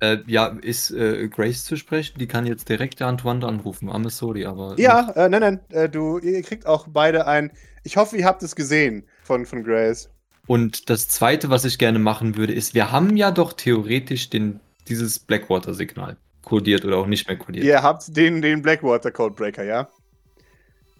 [0.00, 2.18] Äh, ja, ist äh, Grace zu sprechen?
[2.18, 3.90] Die kann jetzt direkt Antoine anrufen.
[3.90, 4.76] I'm sorry, aber.
[4.78, 5.60] Ja, äh, nein, nein.
[5.70, 7.52] Äh, du, ihr kriegt auch beide ein.
[7.84, 10.08] Ich hoffe, ihr habt es gesehen von, von Grace.
[10.46, 14.60] Und das zweite, was ich gerne machen würde, ist, wir haben ja doch theoretisch den
[14.88, 17.64] dieses Blackwater-Signal kodiert oder auch nicht mehr kodiert.
[17.64, 19.88] Ihr habt den, den Blackwater-Codebreaker, ja?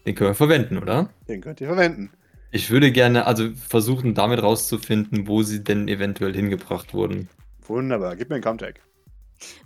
[0.07, 1.11] Den können wir verwenden, oder?
[1.29, 2.11] Den könnt ihr verwenden.
[2.51, 7.29] Ich würde gerne also versuchen, damit rauszufinden, wo sie denn eventuell hingebracht wurden.
[7.66, 8.81] Wunderbar, gib mir einen Comtag.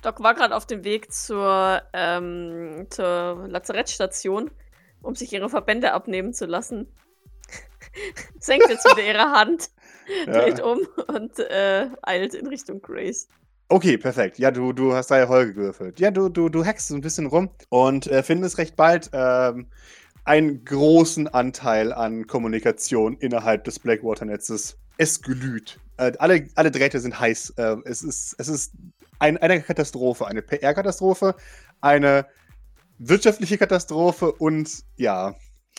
[0.03, 4.51] Doc war gerade auf dem Weg zur, ähm, zur Lazarettstation,
[5.01, 6.89] um sich ihre Verbände abnehmen zu lassen.
[8.41, 9.71] Senkt jetzt wieder ihre Hand,
[10.27, 10.65] dreht Ja.
[10.65, 13.29] um und äh, eilt in Richtung Grace.
[13.73, 14.39] Okay, perfekt.
[14.39, 15.99] Ja, du, du hast da Erfolge gewürfelt.
[15.99, 19.69] Ja, du, du, du hackst ein bisschen rum und äh, findest recht bald ähm,
[20.27, 24.77] einen großen Anteil an Kommunikation innerhalb des Blackwater-Netzes.
[24.99, 25.81] Es glüht.
[25.97, 27.55] Äh, alle, alle Drähte sind heiß.
[27.57, 28.75] Äh, es ist, es ist
[29.21, 31.35] ein, eine Katastrophe, eine PR-Katastrophe,
[31.81, 32.27] eine
[32.99, 35.35] wirtschaftliche Katastrophe und ja.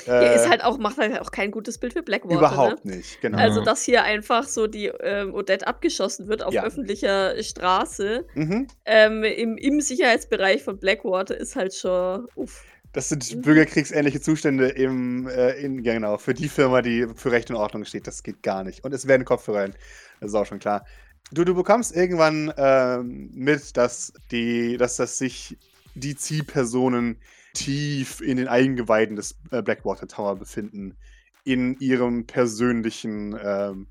[0.07, 2.35] Äh, ist halt auch, macht halt auch kein gutes Bild für Blackwater.
[2.35, 2.95] überhaupt Ne?
[2.97, 3.37] nicht, genau.
[3.37, 6.63] Also, dass hier einfach so die ähm, Odette abgeschossen wird auf Ja.
[6.63, 8.67] öffentlicher Straße mhm.
[8.85, 12.27] ähm, im, im Sicherheitsbereich von Blackwater ist halt schon.
[12.35, 12.65] Uff.
[12.91, 13.41] Das sind Mhm.
[13.41, 18.05] bürgerkriegsähnliche Zustände im, äh, in, genau, für die Firma, die für Recht und Ordnung steht.
[18.07, 18.83] Das geht gar nicht.
[18.83, 19.75] Und es werden Kopfhörer rein.
[20.21, 20.85] Das ist auch schon klar.
[21.31, 25.57] Du, du bekommst irgendwann ähm, mit, dass, die, dass das sich
[25.95, 27.17] die Zielpersonen
[27.53, 30.97] tief in den Eingeweiden des äh, Blackwater Tower befinden.
[31.45, 33.87] In ihrem persönlichen ähm,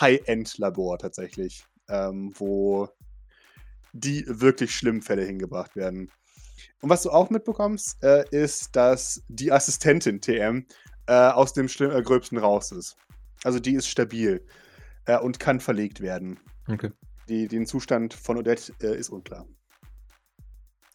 [0.00, 1.64] High-End-Labor tatsächlich.
[1.88, 2.88] Ähm, wo
[3.92, 6.10] die wirklich schlimmen Fälle hingebracht werden.
[6.80, 10.66] Und was du auch mitbekommst, äh, ist, dass die Assistentin TM
[11.06, 12.96] äh, aus dem Schlimm äh, Gröbsten raus ist.
[13.44, 14.44] Also die ist stabil
[15.06, 16.38] äh, und kann verlegt werden.
[16.68, 16.90] Okay.
[17.28, 19.46] Die, den Zustand von Odette äh, ist unklar.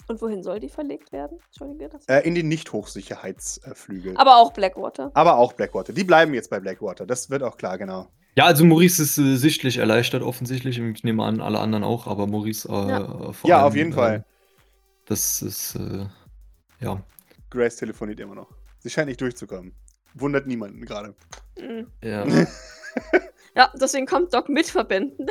[0.08, 1.40] Und wohin soll die verlegt werden?
[1.48, 2.06] Entschuldige das.
[2.06, 4.16] Äh, in den Nicht-Hochsicherheitsflügel.
[4.18, 5.12] Aber auch Blackwater.
[5.14, 5.94] Aber auch Blackwater.
[5.94, 7.06] Die bleiben jetzt bei Blackwater.
[7.06, 8.08] Das wird auch klar, genau.
[8.38, 10.78] Ja, also Maurice ist äh, sichtlich erleichtert, offensichtlich.
[10.78, 13.32] Ich nehme an, alle anderen auch, aber Maurice äh, Ja.
[13.32, 14.26] vor Ja, allem, auf jeden äh, Fall.
[15.06, 16.06] Das ist, äh,
[16.82, 17.02] ja.
[17.50, 18.50] Grace telefoniert immer noch.
[18.80, 19.74] Sie scheint nicht durchzukommen.
[20.14, 21.16] Wundert niemanden gerade.
[21.60, 21.88] Mhm.
[22.04, 22.26] ja.
[23.58, 25.28] Ja, deswegen kommt Doc mit Verbänden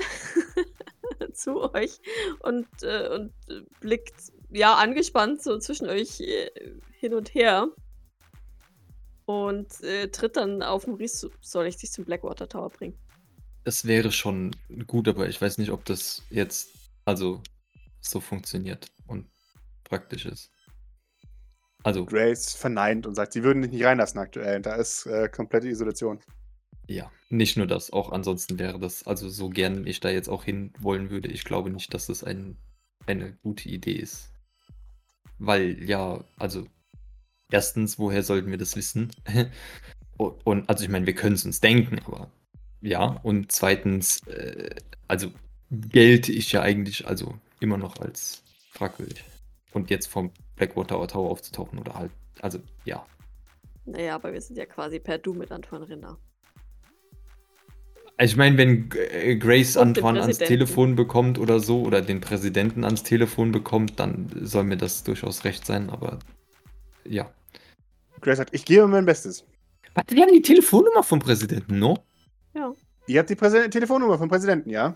[1.35, 2.01] zu euch
[2.41, 3.33] und, äh, und
[3.81, 4.15] blickt
[4.55, 6.51] ja angespannt so zwischen euch äh,
[6.93, 7.69] hin und her.
[9.27, 11.31] Und äh, tritt dann auf Maurice zu.
[11.41, 12.99] Soll ich dich zum Blackwater Tower bringen?
[13.65, 14.55] Das wäre schon
[14.87, 16.69] gut, aber ich weiß nicht, ob das jetzt
[17.07, 17.43] also
[18.01, 19.27] so funktioniert und
[19.85, 20.51] praktisch ist.
[21.83, 24.61] Also, Grace verneint und sagt, sie würden dich nicht reinlassen aktuell.
[24.61, 26.21] Da ist äh, komplette Isolation.
[26.87, 30.45] ja, nicht nur das, auch ansonsten wäre das, also so gern ich da jetzt auch
[30.45, 32.59] hin wollen würde, ich glaube nicht, dass das ein,
[33.07, 34.34] eine gute Idee ist.
[35.39, 36.67] Weil, ja, also,
[37.51, 39.11] erstens, woher sollten wir das wissen?
[40.17, 42.31] und, also ich meine, wir können es uns denken, aber
[42.81, 44.75] ja, und zweitens, äh,
[45.09, 45.33] also
[45.71, 49.25] gelte ich ja eigentlich also immer noch als fragwürdig.
[49.73, 53.05] Und jetzt vom Blackwater Tower aufzutauchen oder halt, also ja.
[53.87, 56.19] Naja, aber wir sind ja quasi per Du mit Antoine Renner.
[58.17, 60.39] Also ich meine, wenn äh, Grace Und Antoine ans.
[60.39, 65.45] Telefon bekommt oder so, oder den Präsidenten ans Telefon bekommt, dann soll mir das durchaus
[65.45, 66.21] recht sein, aber
[67.05, 67.31] ja.
[68.21, 69.45] Grace sagt, ich gebe mein Bestes.
[69.95, 71.99] Warte, die haben die Telefonnummer vom Präsidenten, no?
[72.55, 72.73] Ja.
[73.07, 74.95] Ihr habt die Präse Telefonnummer vom Präsidenten, ja?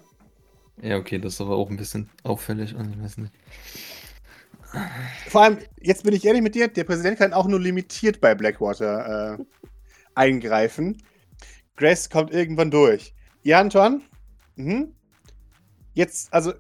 [0.81, 2.75] Ja, okay, das ist aber auch ein bisschen auffällig.
[2.77, 3.33] Also, ich weiß nicht.
[5.29, 8.35] Vor allem, jetzt bin ich ehrlich mit dir, der Präsident kann auch nur limitiert bei
[8.35, 9.45] Blackwater äh,
[10.15, 11.03] eingreifen.
[11.79, 13.15] Grace kommt irgendwann durch.
[13.45, 14.03] Ja, Anton?
[14.57, 14.95] Mhm.
[15.95, 16.53] Jetzt, also.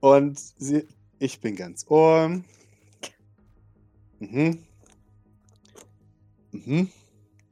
[0.00, 0.86] Und sie.
[1.18, 2.28] Ich bin ganz ohr.
[4.20, 4.62] Mhm.
[6.52, 6.90] Mhm.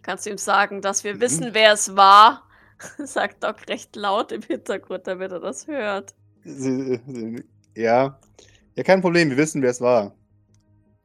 [0.03, 1.21] Kannst du ihm sagen, dass wir Mhm.
[1.21, 2.45] wissen, wer es war?
[2.99, 6.15] Sagt Doc recht laut im Hintergrund, damit er das hört.
[6.45, 7.45] Sie, sie,
[7.75, 8.21] ja.
[8.77, 10.15] Ja, kein Problem, wir wissen, wer es war.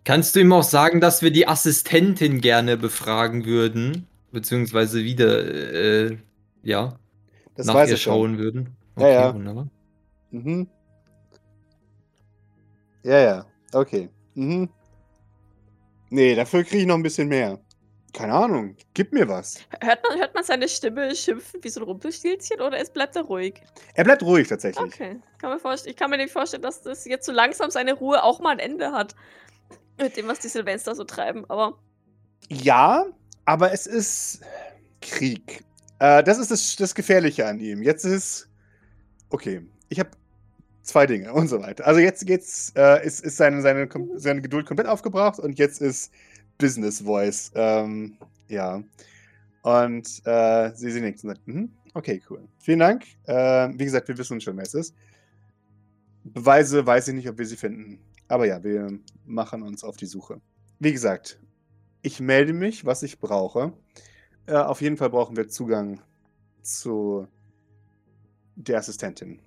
[0.03, 4.07] Kannst du ihm auch sagen, dass wir die Assistentin gerne befragen würden?
[4.31, 6.17] Beziehungsweise wieder, äh,
[6.63, 6.97] ja,
[7.55, 8.13] Das nach weiß ihr ich schon.
[8.13, 8.75] schauen würden?
[8.97, 9.33] Ja, ja.
[9.35, 9.67] wunderbar.
[10.31, 10.67] Mhm.
[13.03, 13.45] Ja, ja.
[13.73, 14.09] Okay.
[14.35, 14.69] Mhm.
[16.09, 17.59] Nee, dafür kriege ich noch ein bisschen mehr.
[18.13, 18.75] Keine Ahnung.
[18.93, 19.59] Gib mir was.
[19.81, 23.23] Hört man, hört man seine Stimme schimpfen wie so ein Rumpelstilzchen oder es bleibt er
[23.23, 23.61] ruhig?
[23.93, 24.83] Er bleibt ruhig tatsächlich.
[24.83, 25.19] Okay.
[25.37, 28.39] Kann mir ich kann mir nicht vorstellen, dass das jetzt so langsam seine Ruhe auch
[28.41, 29.15] mal ein Ende hat.
[30.01, 31.45] Mit dem, was die Silvester so treiben.
[31.49, 31.77] Aber
[32.49, 33.05] Ja,
[33.45, 34.41] aber es ist
[35.01, 35.63] Krieg.
[35.99, 37.83] Äh, das ist das, das Gefährliche an ihm.
[37.83, 38.47] Jetzt ist.
[39.29, 40.09] Okay, ich habe
[40.81, 41.85] zwei Dinge und so weiter.
[41.85, 46.11] Also jetzt geht's, äh, ist, ist seine, seine, seine Geduld komplett aufgebraucht und jetzt ist
[46.57, 47.51] Business Voice.
[47.55, 48.83] Ähm, ja.
[49.63, 52.47] Und äh, sie, sie nickt und sagt, mhm, okay, cool.
[52.59, 53.03] Vielen Dank.
[53.25, 54.95] Äh, wie gesagt, wir wissen schon, wer es ist.
[56.23, 57.99] Beweise weiß ich nicht, ob wir sie finden.
[58.31, 60.39] Aber ja, wir machen uns auf die Suche.
[60.79, 61.37] Wie gesagt,
[62.01, 63.73] ich melde mich, was ich brauche.
[64.45, 66.01] Äh, auf jeden Fall brauchen wir Zugang
[66.61, 67.27] zu
[68.55, 69.41] der Assistentin.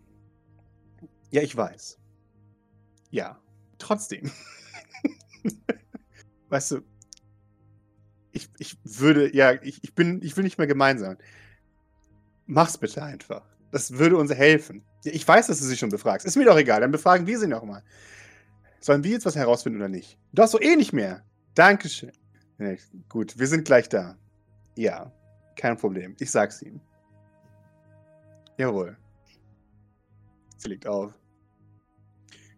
[1.31, 1.99] Ja, ich weiß.
[3.09, 3.40] Ja,
[3.79, 4.31] trotzdem.
[6.51, 6.81] weißt du,
[8.33, 11.16] ich, ich würde, ja, ich, ich bin, ich will nicht mehr gemein sein.
[12.44, 13.47] Mach's bitte einfach.
[13.70, 14.85] Das würde uns helfen.
[15.05, 16.27] Ich weiß, dass du sie schon befragst.
[16.27, 17.83] Ist mir doch egal, dann befragen wir sie nochmal.
[18.85, 20.18] Sollen wir jetzt was herausfinden oder nicht?
[20.35, 21.25] Du hast so eh nicht mehr.
[21.55, 22.12] Dankeschön.
[22.59, 22.77] Nee,
[23.09, 24.14] gut, wir sind gleich da.
[24.77, 25.11] Ja,
[25.57, 26.14] kein Problem.
[26.20, 26.83] Ich sag's ihm.
[28.59, 28.94] Jawohl.
[30.59, 31.14] Sie legt auf.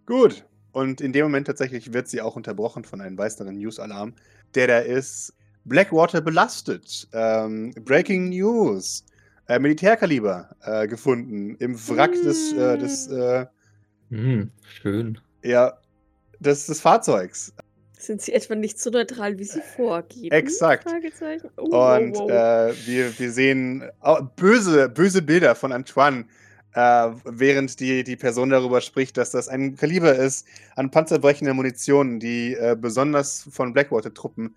[0.05, 0.45] Gut.
[0.73, 4.13] Und in dem Moment tatsächlich wird sie auch unterbrochen von einem weiteren News-Alarm,
[4.57, 5.33] der da ist.
[5.65, 7.09] Blackwater belastet.
[7.13, 9.05] Ähm, Breaking News.
[9.47, 13.47] Äh, Militärkaliber äh, gefunden im Wrack des, äh, des äh,
[14.11, 14.51] Hm,
[14.83, 15.21] schön.
[15.45, 15.79] ja,
[16.41, 17.53] des, des Fahrzeugs.
[17.99, 20.31] Sind sie etwa nicht so neutral, wie sie vorgeben?
[20.35, 20.87] Exakt.
[21.57, 22.31] Oh, Und wow, wow.
[22.31, 26.27] Äh, wir, wir sehen au- böse, böse Bilder von Antoine,
[26.75, 30.47] äh, während die, die Person darüber spricht, dass das ein Kaliber ist
[30.77, 34.55] an panzerbrechender Munition, die äh, besonders von Blackwater-Truppen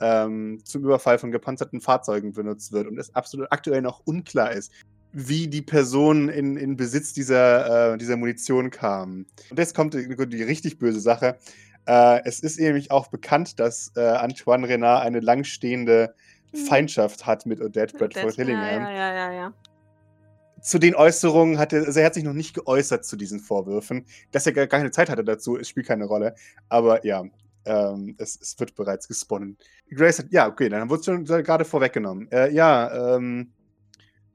[0.00, 4.72] ähm, zum Überfall von gepanzerten Fahrzeugen benutzt wird und es absolut aktuell noch unklar ist,
[5.12, 9.26] wie die Person in, in Besitz dieser, äh, dieser Munition kam.
[9.50, 11.36] Und jetzt kommt die, die richtig böse Sache.
[11.86, 16.14] Äh, es ist nämlich auch bekannt, dass äh, Antoine Renard eine langstehende
[16.52, 16.58] Mhm.
[16.58, 18.82] Feindschaft hat mit Odette Bradford Hillingham.
[18.82, 19.54] Ja, ja, ja, ja.
[20.60, 24.06] Zu den Äußerungen hat er, also er hat sich noch nicht geäußert zu diesen Vorwürfen.
[24.32, 26.34] Dass er gar keine Zeit hatte dazu, es spielt keine Rolle.
[26.68, 27.24] Aber ja,
[27.64, 29.56] ähm, es, es wird bereits gesponnen.
[29.90, 32.30] Grace sagt, ja, okay, dann wurde es schon gerade vorweggenommen.
[32.32, 33.52] Äh, ja, ähm,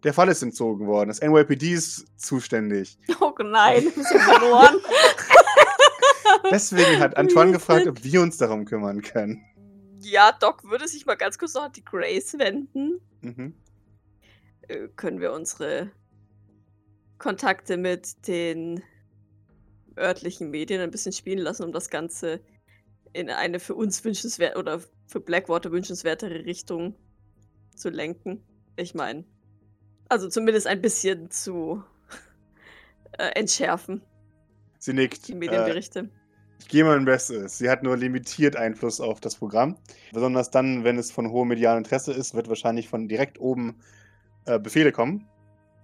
[0.03, 1.09] der Fall ist entzogen worden.
[1.09, 2.97] Das NYPD ist zuständig.
[3.19, 4.77] Oh nein, wir sind verloren.
[6.51, 9.43] Deswegen hat Antoine gefragt, ob wir uns darum kümmern können.
[10.01, 12.99] Ja, Doc würde sich mal ganz kurz noch an die Grace wenden.
[13.21, 13.55] Mhm.
[14.67, 15.91] Äh, können wir unsere
[17.17, 18.83] Kontakte mit den
[19.97, 22.41] örtlichen Medien ein bisschen spielen lassen, um das Ganze
[23.13, 26.95] in eine für uns wünschenswerte oder für Blackwater wünschenswertere Richtung
[27.75, 28.43] zu lenken.
[28.75, 29.23] Ich meine,
[30.09, 31.83] also zumindest ein bisschen zu
[33.17, 34.01] äh, entschärfen,
[34.79, 35.27] Sie nickt.
[35.27, 36.09] die Äh, Medienberichte.
[36.59, 37.57] Ich gehe mein Bestes.
[37.57, 39.77] Sie hat nur limitiert Einfluss auf das Programm.
[40.13, 43.75] Besonders dann, wenn es von hohem medialem Interesse ist, wird wahrscheinlich von direkt oben
[44.45, 45.27] äh, Befehle kommen.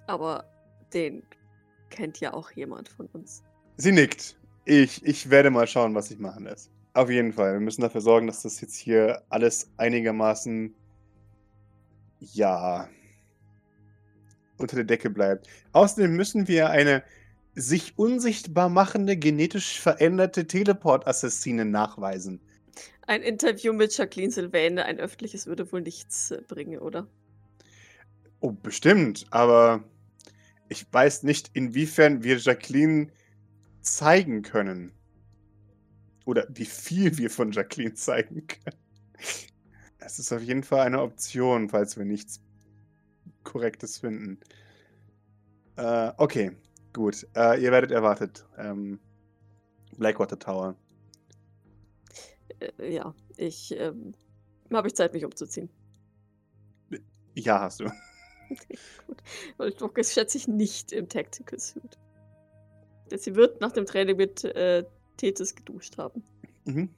[0.08, 0.45] Aber
[0.93, 1.23] den
[1.89, 3.43] kennt ja auch jemand von uns.
[3.77, 4.38] Sie nickt.
[4.65, 6.71] Ich, ich werde mal schauen, was ich machen lässt.
[6.93, 7.53] Auf jeden Fall.
[7.53, 10.73] Wir müssen dafür sorgen, dass das jetzt hier alles einigermaßen,
[12.19, 12.89] ja,
[14.60, 15.48] unter der Decke bleibt.
[15.74, 17.04] Außerdem müssen wir eine
[17.56, 22.39] sich unsichtbar machende, genetisch veränderte Teleport-Assassine nachweisen.
[23.08, 27.08] Ein Interview mit Jacqueline Sylvain, ein öffentliches, würde wohl nichts äh, bringen, oder?
[28.39, 29.84] Oh, bestimmt, aber
[30.69, 33.08] ich weiß nicht, inwiefern wir Jacqueline
[33.82, 34.91] zeigen können.
[36.26, 38.78] Oder wie viel wir von Jacqueline zeigen können.
[39.98, 42.39] Es ist auf jeden Fall eine Option, falls wir nichts
[43.43, 44.39] Korrektes finden.
[45.75, 46.52] Äh, okay,
[46.93, 47.28] gut.
[47.36, 48.45] Äh, ihr werdet erwartet.
[48.58, 48.99] Ähm,
[49.97, 50.75] Blackwater Tower.
[52.60, 54.13] Äh, ja, ich ähm,
[54.73, 55.69] habe ich Zeit, mich umzuziehen.
[57.36, 57.86] Ja, hast du.
[59.08, 59.17] Gut.
[59.58, 61.97] Weil Doc ist, schätze ich, nicht im Tactical Suit.
[63.15, 64.84] Sie wird nach dem Training mit äh,
[65.17, 66.23] Tethys geduscht haben.
[66.65, 66.89] Mhm.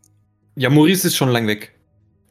[0.56, 1.78] Ja, Maurice ist schon lang weg.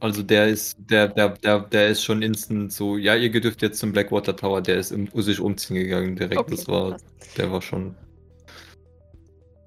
[0.01, 3.79] Also der ist, der, der, der, der ist schon instant so, ja, ihr dürft jetzt
[3.79, 6.41] zum Blackwater Tower, der ist im, sich umziehen gegangen direkt.
[6.41, 6.97] Okay, das war,
[7.37, 7.95] der war schon.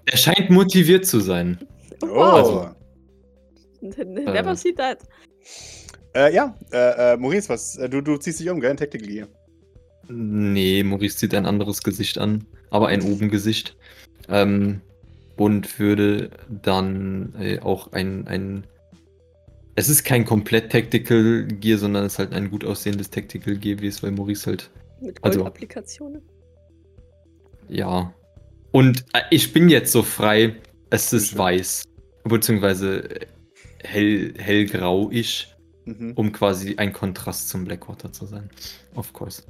[0.06, 1.58] Er scheint motiviert zu sein.
[2.02, 2.10] Oh, Oh.
[2.66, 2.70] wow.
[3.80, 4.56] Never Äh.
[4.56, 4.98] see that.
[6.16, 7.76] Äh, ja, äh, äh, Maurice, was?
[7.76, 8.70] Äh, du, du ziehst dich um, gell?
[8.70, 9.28] In Tactical Gear.
[10.08, 13.76] Nee, Maurice zieht ein anderes Gesicht an, aber ein Oben-Gesicht.
[14.28, 14.80] Ähm,
[15.36, 16.30] und würde
[16.62, 18.66] dann äh, auch ein, ein.
[19.76, 23.80] Es ist kein komplett Tactical Gear, sondern es ist halt ein gut aussehendes Tactical Gear,
[23.80, 26.22] wie es bei Maurice halt Mit also- Goldapplikationen.
[27.68, 28.12] Ja.
[28.72, 30.56] Und äh, ich bin jetzt so frei,
[30.90, 31.38] es ist schön.
[31.38, 31.84] weiß.
[32.24, 33.08] Beziehungsweise
[33.82, 35.50] hell, hellgrau-ich,
[35.86, 36.12] Mhm.
[36.14, 38.48] um quasi ein Kontrast zum Blackwater zu sein.
[38.94, 39.42] Of course.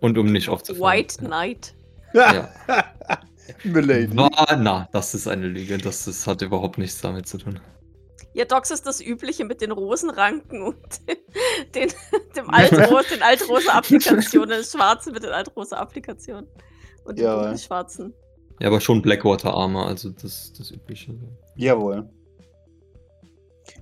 [0.00, 0.98] Und um nicht aufzufallen.
[1.04, 1.74] White Knight.
[2.12, 2.52] Ja.
[3.64, 4.16] Milady.
[4.16, 5.78] War, na, das ist eine Lüge.
[5.78, 7.60] Das, das hat überhaupt nichts damit zu tun.
[8.32, 10.76] Ja, Docs ist das Übliche mit den Rosenranken und
[11.74, 11.90] den,
[12.36, 16.46] dem Altros, den altrosa Applikationen, den Schwarzen mit den altrosa Applikationen.
[17.04, 17.56] Und den Ja.
[17.58, 18.14] Schwarzen.
[18.60, 21.14] Ja, aber schon Blackwater Armor, also das, das übliche.
[21.56, 22.08] Jawohl.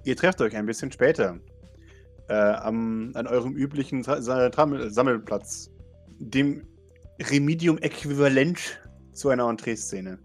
[0.04, 1.38] Ihr trefft euch ein bisschen später.
[2.28, 5.70] Äh, am, an eurem üblichen Tra Sa- Trammel- Sammelplatz.
[6.18, 6.66] Dem
[7.20, 8.58] Remedium-Äquivalent
[9.12, 10.18] zu einer Entree-Szene.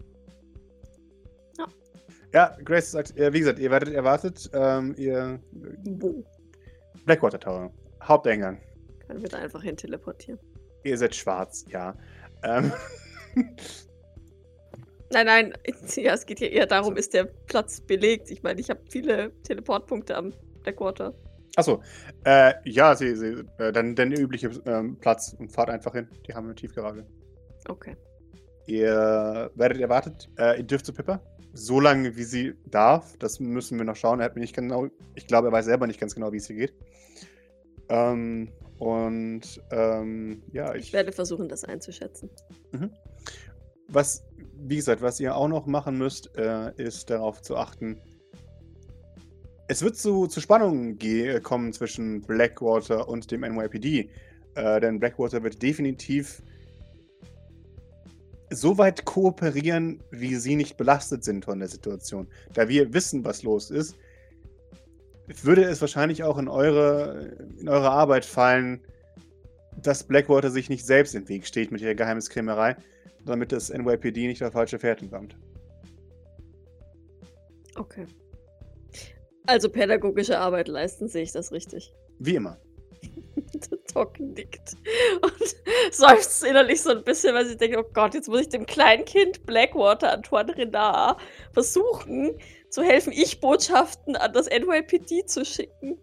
[2.34, 5.40] Ja, Grace sagt, äh, wie gesagt, ihr werdet erwartet, ähm, ihr
[5.84, 6.24] Wo?
[7.04, 7.72] Blackwater Tower,
[8.02, 8.60] Haupteingang.
[9.06, 10.40] Können wir da einfach hin teleportieren?
[10.82, 11.94] Ihr seid schwarz, ja.
[12.42, 12.72] Ähm,
[15.12, 15.54] Nein, nein,
[15.96, 18.32] ja, es geht hier eher darum, ist der Platz belegt.
[18.32, 20.32] Ich meine, ich habe viele Teleportpunkte am
[20.64, 21.14] Blackwater.
[21.54, 21.82] achso,
[22.24, 26.08] äh, ja, sie, sie, äh, dann, dann der übliche ähm, Platz und fahrt einfach hin.
[26.26, 27.06] Die haben eine Tiefgarage.
[27.68, 27.96] Okay.
[28.66, 31.20] Ihr werdet erwartet, äh, ihr dürft zu Pippa.
[31.56, 33.16] So lange, wie sie darf.
[33.18, 34.18] Das müssen wir noch schauen.
[34.20, 34.88] Er hat mir nicht genau.
[35.14, 36.74] Ich glaube, er weiß selber nicht ganz genau, wie es hier geht.
[37.88, 42.28] Ähm, und ähm, ja, Ich werde versuchen, das einzuschätzen.
[43.88, 44.24] Was,
[44.56, 48.00] wie gesagt, was ihr auch noch machen müsst, äh, ist darauf zu achten.
[49.68, 54.10] Es wird zu, zu Spannungen ge- kommen zwischen Blackwater und dem NYPD.
[54.56, 56.42] Äh, denn Blackwater wird definitiv
[58.50, 62.28] so weit kooperieren, wie sie nicht belastet sind von der Situation.
[62.52, 63.96] Da wir wissen, was los ist,
[65.42, 68.80] würde es wahrscheinlich auch in eure, in eure Arbeit fallen,
[69.82, 72.76] dass Blackwater sich nicht selbst im Weg steht mit ihrer Geheimniskrämerei,
[73.24, 75.36] damit das NYPD nicht auf falsche Fährten kommt.
[77.76, 78.06] Okay.
[79.46, 81.92] Also pädagogische Arbeit leisten, sehe ich das richtig.
[82.18, 82.58] Wie immer.
[83.54, 84.76] Der Doc nickt
[85.22, 85.56] und
[85.92, 89.04] seufzt innerlich so ein bisschen, weil sie denkt, oh Gott, jetzt muss ich dem kleinen
[89.04, 91.20] Kind Blackwater, Antoine Renard,
[91.52, 92.38] versuchen
[92.70, 95.98] zu helfen, ich Botschaften an das NYPD zu schicken.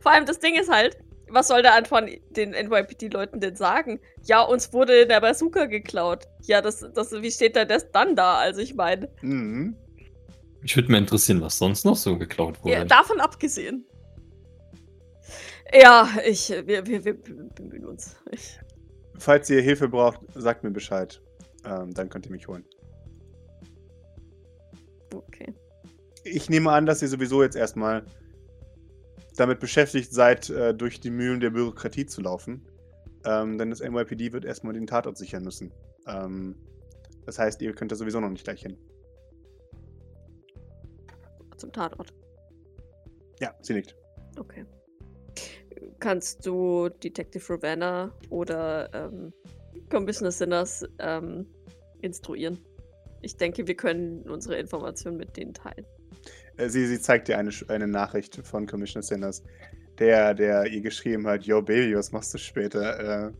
[0.00, 0.96] Vor allem das Ding ist halt,
[1.30, 4.00] was soll der Antoine den NYPD-Leuten denn sagen?
[4.24, 6.24] Ja, uns wurde der Bazooka geklaut.
[6.42, 8.38] Ja, das, das, wie steht da das dann da?
[8.38, 9.76] Also ich meine, Mhm.
[10.60, 12.74] Mich würde mal interessieren, was sonst noch so geklaut wurde.
[12.74, 13.86] ja, davon abgesehen.
[15.72, 18.16] Ja, ich, wir, wir, wir bemühen uns.
[18.30, 18.58] Ich,
[19.18, 21.20] Falls ihr Hilfe braucht, sagt mir Bescheid.
[21.64, 22.64] Ähm, dann könnt ihr mich holen.
[25.12, 25.54] okay.
[26.24, 28.04] Ich nehme an, dass ihr sowieso jetzt erstmal
[29.36, 32.66] damit beschäftigt seid, äh, durch die Mühlen der Bürokratie zu laufen.
[33.24, 35.72] Ähm, denn das NYPD wird erstmal den Tatort sichern müssen.
[36.06, 36.56] Ähm,
[37.26, 38.76] das heißt, ihr könnt da sowieso noch nicht gleich hin.
[41.56, 42.14] Zum Tatort.
[43.40, 43.96] Ja, sie nickt.
[44.38, 44.64] Okay.
[46.00, 49.32] Kannst du Detective Ravenna oder ähm,
[49.90, 51.46] Commissioner Sinners ähm,
[52.02, 52.58] instruieren?
[53.22, 55.86] Ich denke, wir können unsere Informationen mit denen teilen.
[56.56, 59.42] Äh, sie, sie zeigt dir eine, eine Nachricht von Commissioner Sanders,
[59.98, 63.28] der, der ihr geschrieben hat: Yo, Baby, was machst du später?
[63.28, 63.32] Äh,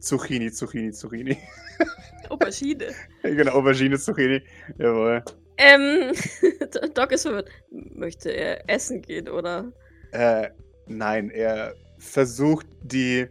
[0.00, 1.38] Zucchini, Zucchini, Zucchini.
[2.28, 2.88] Aubergine.
[3.22, 4.42] genau, Aubergine, Zucchini.
[4.78, 5.22] Jawohl.
[5.58, 6.12] ähm,
[6.94, 7.48] Doc ist verwirrt.
[7.70, 9.72] Möchte er essen gehen oder?
[10.10, 10.50] Äh,
[10.86, 13.26] nein, er versucht die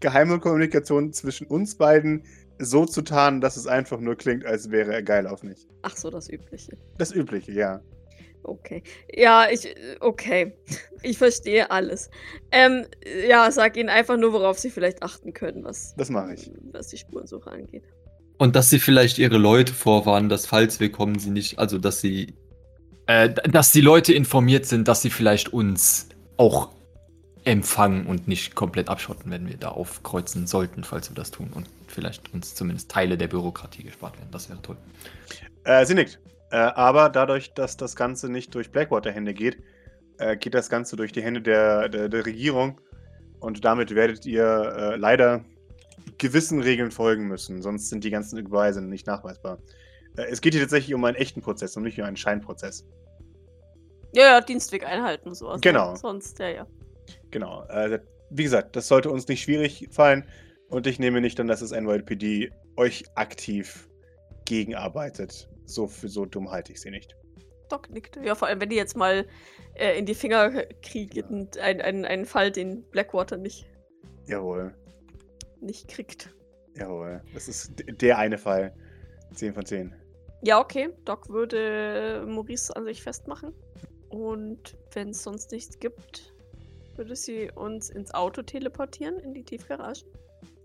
[0.00, 2.24] geheime Kommunikation zwischen uns beiden
[2.58, 5.66] so zu tarnen, dass es einfach nur klingt, als wäre er geil auf mich.
[5.82, 6.76] Ach so, das Übliche.
[6.98, 7.80] Das Übliche, ja.
[8.44, 8.82] Okay.
[9.14, 9.74] Ja, ich.
[10.00, 10.52] Okay.
[11.02, 12.10] Ich verstehe alles.
[12.50, 12.86] Ähm,
[13.28, 16.50] ja, sag ihnen einfach nur, worauf sie vielleicht achten können, was, Das mache ich.
[16.72, 17.84] was die Spurensuche angeht.
[18.38, 22.00] Und dass sie vielleicht ihre Leute vorwarnen, dass falls wir kommen, sie nicht, also dass
[22.00, 22.34] sie,
[23.06, 26.70] äh, dass die Leute informiert sind, dass sie vielleicht uns auch
[27.44, 31.68] empfangen und nicht komplett abschotten, wenn wir da aufkreuzen sollten, falls wir das tun und
[31.88, 34.30] vielleicht uns zumindest Teile der Bürokratie gespart werden.
[34.32, 34.76] Das wäre toll.
[35.64, 36.18] Äh, sie nickt.
[36.50, 39.58] Äh, aber dadurch, dass das Ganze nicht durch Blackwater-Hände geht,
[40.18, 42.80] äh, geht das Ganze durch die Hände der, der, der Regierung.
[43.40, 45.44] Und damit werdet ihr äh, leider
[46.18, 47.60] gewissen Regeln folgen müssen.
[47.60, 49.58] Sonst sind die ganzen Beweise nicht nachweisbar.
[50.16, 52.86] Äh, es geht hier tatsächlich um einen echten Prozess und nicht um einen Scheinprozess.
[54.12, 55.60] Ja, ja, Dienstweg einhalten und sowas.
[55.60, 55.92] Genau.
[55.92, 55.98] Ne?
[55.98, 56.66] Sonst, ja, ja.
[57.30, 57.64] Genau.
[57.64, 58.00] Äh,
[58.30, 60.24] wie gesagt, das sollte uns nicht schwierig fallen.
[60.68, 63.88] Und ich nehme nicht an, dass das NYPD euch aktiv
[64.44, 65.48] gegenarbeitet.
[65.66, 67.16] So, für so dumm halte ich sie nicht.
[67.68, 68.16] Doc nickt.
[68.22, 69.26] Ja, vor allem, wenn die jetzt mal
[69.74, 73.66] äh, in die Finger kriegen, ein, ein, einen Fall, den Blackwater nicht,
[74.26, 74.74] Jawohl.
[75.60, 76.34] nicht kriegt.
[76.76, 77.22] Jawohl.
[77.32, 78.74] Das ist der eine Fall.
[79.32, 79.94] 10 von 10.
[80.42, 80.90] Ja, okay.
[81.04, 83.54] Doc würde Maurice an sich festmachen.
[84.10, 86.33] Und wenn es sonst nichts gibt,
[86.96, 90.04] würde sie uns ins Auto teleportieren, in die Tiefgarage.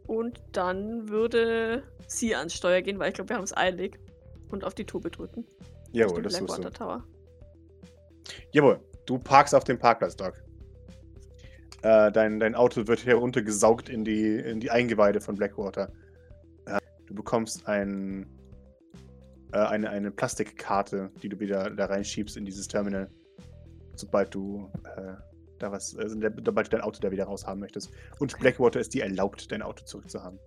[0.07, 3.99] Und dann würde sie ans Steuer gehen, weil ich glaube, wir haben es eilig.
[4.49, 5.45] Und auf die Tube drücken.
[5.91, 6.77] Jawohl, das Blackwater du.
[6.77, 7.03] Tower.
[8.51, 8.79] Jawohl.
[9.05, 10.33] Du parkst auf dem Parkplatz, Doc.
[11.81, 15.91] Äh, dein, dein Auto wird heruntergesaugt in die, in die Eingeweide von Blackwater.
[16.65, 18.27] Äh, du bekommst ein,
[19.53, 23.09] äh, eine, eine Plastikkarte, die du wieder da reinschiebst in dieses Terminal.
[23.95, 25.13] Sobald du äh,
[25.59, 27.91] da was, also sobald du dein Auto da wieder raushaben möchtest.
[28.19, 28.37] Und.
[28.39, 30.39] Blackwater ist dir erlaubt, dein Auto zurückzuhaben.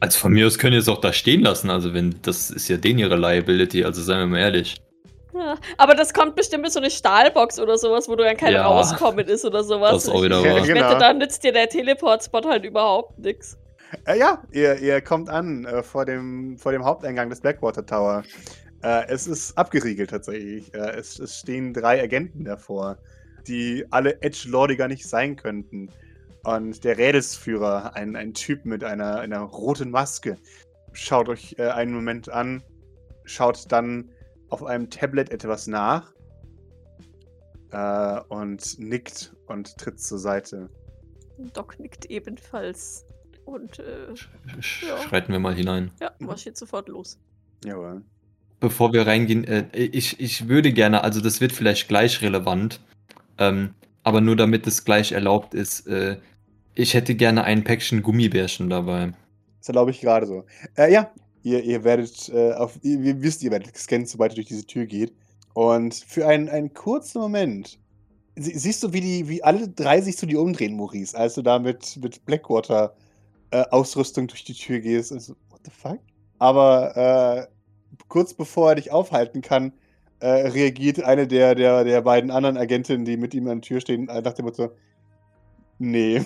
[0.00, 1.70] Also von mir aus können ihr es auch da stehen lassen.
[1.70, 4.82] Also wenn, das ist ja denen ihre Liability, also seien wir mal ehrlich.
[5.34, 8.52] Ja, aber das kommt bestimmt mit so eine Stahlbox oder sowas, wo du dann kein
[8.52, 8.66] Ja.
[8.66, 9.92] Rauskommen ist oder sowas.
[9.92, 10.58] Das ist auch wieder wahr.
[10.58, 10.90] Ich genau.
[10.90, 13.56] wette, da nützt dir der Teleport-Spot halt überhaupt nix.
[14.06, 18.24] Äh, ja, ihr, ihr kommt an äh, vor, dem, vor dem Haupteingang des Blackwater Tower.
[18.82, 20.72] Äh, es ist abgeriegelt tatsächlich.
[20.74, 22.98] Äh, es, es stehen drei Agenten davor,
[23.46, 25.90] die alle Edge-Lordiger nicht sein könnten.
[26.44, 30.36] Und der Rädesführer, ein, ein Typ mit einer, einer roten Maske,
[30.92, 32.62] schaut euch äh, einen Moment an,
[33.24, 34.10] schaut dann
[34.48, 36.12] auf einem Tablet etwas nach
[37.70, 40.68] äh, und nickt und tritt zur Seite.
[41.54, 43.06] Doc nickt ebenfalls.
[43.44, 44.08] Und äh,
[44.86, 44.98] Ja.
[44.98, 45.90] Schreiten wir mal hinein.
[46.00, 47.18] ja, marschiert sofort los.
[47.64, 48.02] Jawohl.
[48.60, 52.80] Bevor wir reingehen, äh, ich, ich würde gerne, also das wird vielleicht gleich relevant,
[53.48, 56.16] ähm, aber nur damit es gleich erlaubt ist, äh,
[56.74, 59.12] ich hätte gerne ein Päckchen Gummibärchen dabei.
[59.58, 60.44] Das erlaube ich gerade so.
[60.76, 61.10] Äh, ja,
[61.42, 64.66] ihr, ihr werdet äh, auf, ihr, ihr wisst, ihr werdet gescannt, sobald ihr durch diese
[64.66, 65.12] Tür geht.
[65.54, 67.78] Und für einen, einen kurzen Moment
[68.36, 71.42] sie, siehst du, wie die, wie alle drei sich zu dir umdrehen, Maurice, als du
[71.42, 72.94] da mit, mit Blackwater
[73.50, 75.12] äh, durch die Tür gehst.
[75.12, 75.98] Und so, what the fuck?
[76.38, 77.46] Aber äh,
[78.08, 79.72] kurz bevor er dich aufhalten kann,
[80.22, 83.80] äh, reagiert eine der, der, der beiden anderen Agentinnen, die mit ihm an der Tür
[83.80, 84.70] stehen, äh, nach dem Motto,
[85.78, 86.22] nee.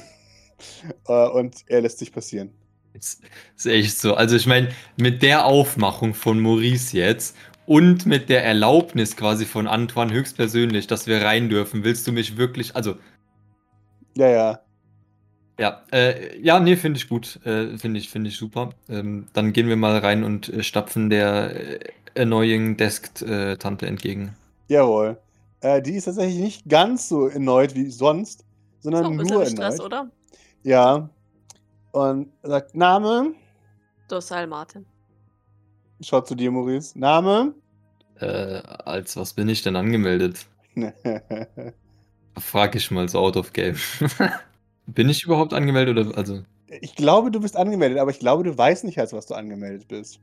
[1.09, 2.51] äh, und er lässt sich passieren.
[2.93, 3.23] Ist,
[3.57, 4.15] ist echt so.
[4.15, 4.69] Also ich meine,
[4.99, 11.07] mit der Aufmachung von Maurice jetzt und mit der Erlaubnis quasi von Antoine höchstpersönlich, dass
[11.07, 12.97] wir rein dürfen, willst du mich wirklich, also
[14.15, 14.61] Ja, ja.
[15.59, 18.71] ja, äh, ja, nee, finde ich gut, äh, finde ich, finde ich super.
[18.91, 21.81] Ähm, dann gehen wir mal rein und äh, stapfen der
[22.17, 24.35] Annoying Desk äh, Tante entgegen.
[24.69, 25.19] Jawohl.
[25.61, 28.47] Äh, die ist tatsächlich nicht ganz so erneut wie sonst, Ist
[28.81, 30.11] sondern auch ein nur Stress, oder?
[30.63, 31.11] Ja.
[31.93, 33.35] Und sagt Name.
[34.09, 34.87] Dorsal Martin.
[36.01, 36.99] Schaut zu dir, Maurice.
[36.99, 37.55] Name.
[38.21, 40.47] Äh, als was bin ich denn angemeldet?
[42.39, 43.77] Frag ich mal so out of game.
[44.87, 46.43] bin ich überhaupt angemeldet oder also?
[46.69, 49.89] ich glaube, du bist angemeldet, aber ich glaube, du weißt nicht, als was du angemeldet
[49.89, 50.21] bist.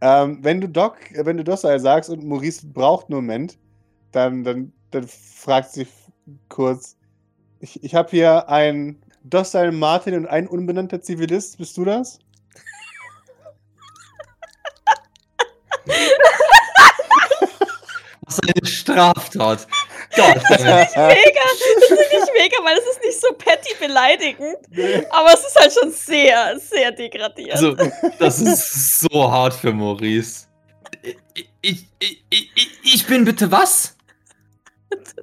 [0.00, 3.58] Ähm, wenn du Doc, äh, wenn du Dossal sagst und Maurice braucht einen Moment,
[4.12, 5.86] dann, dann, dann fragt sie
[6.48, 6.96] kurz.
[7.60, 11.58] Ich, ich habe hier einen Dossal Martin und einen unbenannter Zivilist.
[11.58, 12.18] Bist du das?
[18.22, 19.66] Was eine Straftat.
[20.20, 21.40] Gott, Mega!
[21.80, 25.04] Das ist nicht mega, weil es ist nicht so petty beleidigend, Nee.
[25.10, 27.52] aber es ist halt schon sehr, sehr degradiert.
[27.52, 27.76] Also,
[28.18, 30.46] das ist so hart für Maurice.
[31.02, 31.16] Ich,
[31.62, 33.96] ich, ich, ich, ich bin bitte was?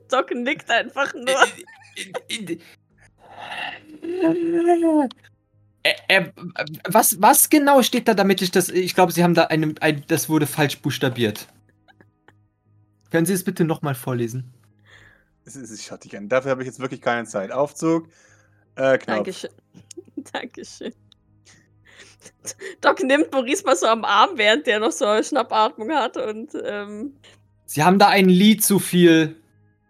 [0.09, 1.37] Doc nickt einfach nur.
[5.83, 6.25] Äh, äh,
[6.87, 8.69] was, was genau steht da, damit ich das.
[8.69, 10.03] Ich glaube, Sie haben da eine, ein.
[10.07, 11.47] Das wurde falsch buchstabiert.
[13.11, 14.53] Können Sie es bitte nochmal vorlesen?
[15.47, 16.27] Es ist, ich schaue dich an.
[16.27, 17.51] Dafür habe ich jetzt wirklich keine Zeit.
[17.51, 18.09] Aufzug.
[18.75, 19.15] Äh, Knopf.
[19.15, 19.49] Dankeschön.
[20.33, 20.93] Dankeschön.
[22.81, 26.51] Doc nimmt Maurice mal so am Arm, während der noch so eine Schnappatmung hat und
[26.63, 27.13] ähm,
[27.65, 29.35] Sie haben da ein Lied zu viel.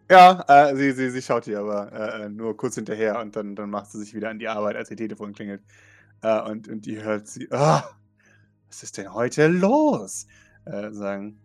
[0.10, 3.56] Ja, äh, sie, sie, sie schaut dir aber äh, äh, nur kurz hinterher und dann,
[3.56, 5.62] dann macht sie sich wieder an die Arbeit, als ihr Telefon klingelt.
[6.22, 7.84] Äh, und, und die hört sie, ah,
[8.68, 10.28] was ist denn heute los?
[10.66, 11.40] Äh, sagen.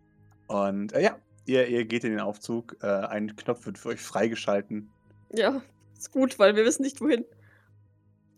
[0.47, 1.17] Und äh, ja,
[1.47, 2.77] ihr, ihr geht in den Aufzug.
[2.83, 4.91] Äh, ein Knopf wird für euch freigeschalten.
[5.31, 5.63] ja,
[5.97, 7.25] ist gut, weil wir wissen nicht wohin.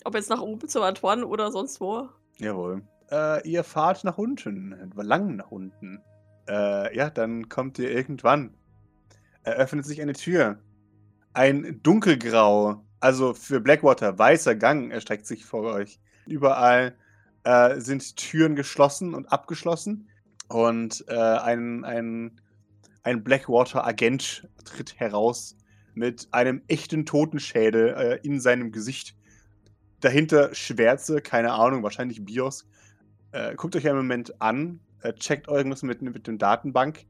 [0.04, 2.08] Ob jetzt nach oben zu Antoine oder sonst wo.
[2.38, 2.82] Jawohl.
[3.10, 6.02] Äh, ihr fahrt nach unten, lang nach unten.
[6.46, 8.54] Äh, ja, dann kommt ihr irgendwann.
[9.44, 10.58] Eröffnet sich eine Tür.
[11.32, 15.98] Ein dunkelgrau, also für Blackwater weißer Gang erstreckt sich vor euch.
[16.26, 16.94] Überall
[17.44, 20.08] äh, sind Türen geschlossen und abgeschlossen.
[20.48, 22.40] Und äh, ein, ein,
[23.04, 25.56] ein Blackwater-Agent tritt heraus
[25.94, 29.14] mit einem echten Totenschädel äh, in seinem Gesicht.
[30.00, 32.66] Dahinter Schwärze, keine Ahnung, wahrscheinlich BIOS.
[33.32, 37.06] Äh, guckt euch einen Moment an, äh, checkt irgendwas mit, mit dem Datenbank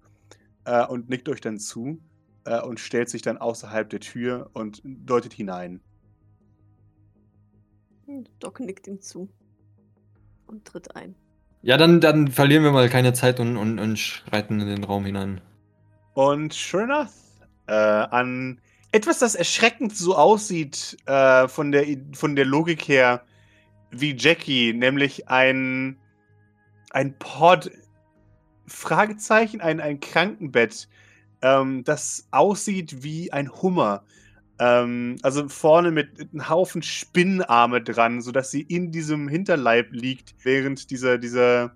[0.65, 2.01] äh, und nickt euch dann zu
[2.45, 5.81] äh, und stellt sich dann außerhalb der Tür und deutet hinein.
[8.39, 9.31] Doc nickt ihm zu.
[10.47, 11.15] Und tritt ein.
[11.63, 15.07] Ja, dann, dann verlieren wir mal keine Zeit und, und, und schreiten in den Raum
[15.07, 15.41] hinein.
[16.15, 17.13] Und sure enough,
[17.67, 18.61] äh, an
[18.93, 23.25] etwas, das erschreckend so aussieht äh, von, der, von der Logik her
[23.91, 25.99] wie Jackie, nämlich ein,
[26.91, 27.71] ein Pod,
[28.67, 30.89] Fragezeichen, ein, ein Krankenbett,
[31.43, 34.05] ähm, das aussieht wie ein Hummer.
[34.59, 40.91] Ähm, also vorne mit einem Haufen Spinnenarme dran, sodass sie in diesem Hinterleib liegt, während
[40.91, 41.75] dieser, dieser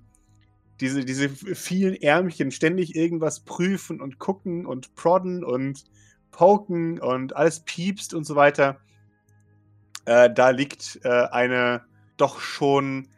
[0.81, 5.85] diese, diese vielen Ärmchen ständig irgendwas prüfen und gucken und prodden und
[6.31, 8.81] poken und alles piepst und so weiter.
[10.05, 11.83] Äh, da liegt äh, eine
[12.17, 13.09] doch schon,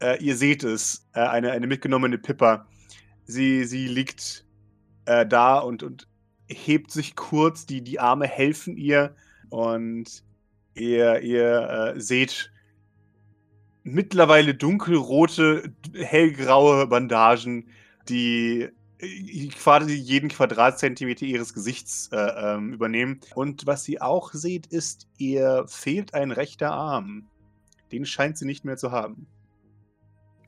[0.00, 2.66] äh, ihr seht es, äh, eine, eine mitgenommene Pippa.
[3.24, 4.44] Sie, sie liegt
[5.06, 6.08] äh, da und, und
[6.46, 9.14] hebt sich kurz, die, die Arme helfen ihr
[9.48, 10.22] und
[10.74, 12.51] ihr, ihr äh, seht
[13.84, 17.68] mittlerweile dunkelrote, hellgraue Bandagen,
[18.08, 18.68] die
[18.98, 23.20] äh, quasi jeden Quadratzentimeter ihres Gesichts äh, ähm, übernehmen.
[23.34, 27.28] Und was sie auch seht, ist, ihr fehlt ein rechter Arm.
[27.90, 29.26] Den scheint sie nicht mehr zu haben.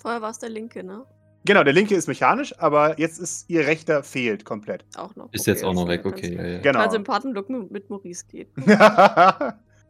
[0.00, 1.04] Vorher war es der linke, ne?
[1.46, 4.86] Genau, der linke ist mechanisch, aber jetzt ist ihr rechter fehlt komplett.
[4.96, 5.30] Auch noch.
[5.32, 6.34] Ist Okay, jetzt auch noch weg, okay.
[6.34, 6.58] Ja, ja.
[6.60, 6.80] Genau.
[6.80, 8.48] Also im Patenblock mit, mit Maurice geht.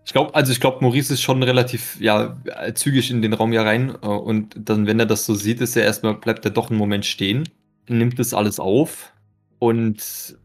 [0.04, 2.36] Ich glaube, also ich glaube, Maurice ist schon relativ ja,
[2.74, 5.76] zügig in den Raum ja rein äh, und dann, wenn er das so sieht, ist
[5.76, 7.48] er erstmal, bleibt er doch einen Moment stehen,
[7.88, 9.12] nimmt das alles auf
[9.58, 10.36] und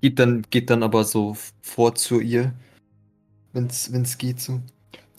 [0.00, 2.54] geht dann, geht dann aber so vor zu ihr,
[3.52, 4.60] wenn es geht so.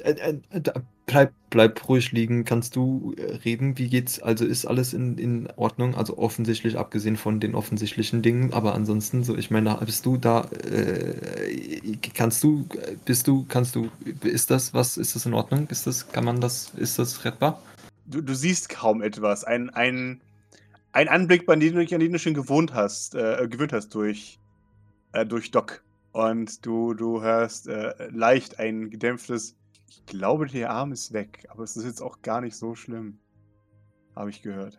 [0.03, 0.11] Äh,
[0.51, 0.61] äh,
[1.05, 3.77] bleib, bleib ruhig liegen, kannst du äh, reden?
[3.77, 4.21] Wie geht's?
[4.21, 5.95] Also ist alles in, in Ordnung?
[5.95, 10.49] Also offensichtlich, abgesehen von den offensichtlichen Dingen, aber ansonsten so, ich meine, bist du da,
[10.69, 11.15] äh,
[12.13, 12.65] kannst du,
[13.05, 13.89] bist du, kannst du,
[14.23, 15.67] ist das was, ist das in Ordnung?
[15.69, 17.61] Ist das, kann man das, ist das rettbar?
[18.05, 19.43] du, du siehst kaum etwas.
[19.43, 20.21] Ein, ein,
[20.91, 24.39] ein Anblick, an den, du, an den du schon gewohnt hast, äh, gewöhnt hast durch,
[25.13, 25.83] äh, durch Doc.
[26.11, 29.55] Und du, du hörst äh, leicht ein gedämpftes,
[29.95, 33.19] ich glaube, der Arm ist weg, aber es ist jetzt auch gar nicht so schlimm.
[34.15, 34.77] Habe ich gehört.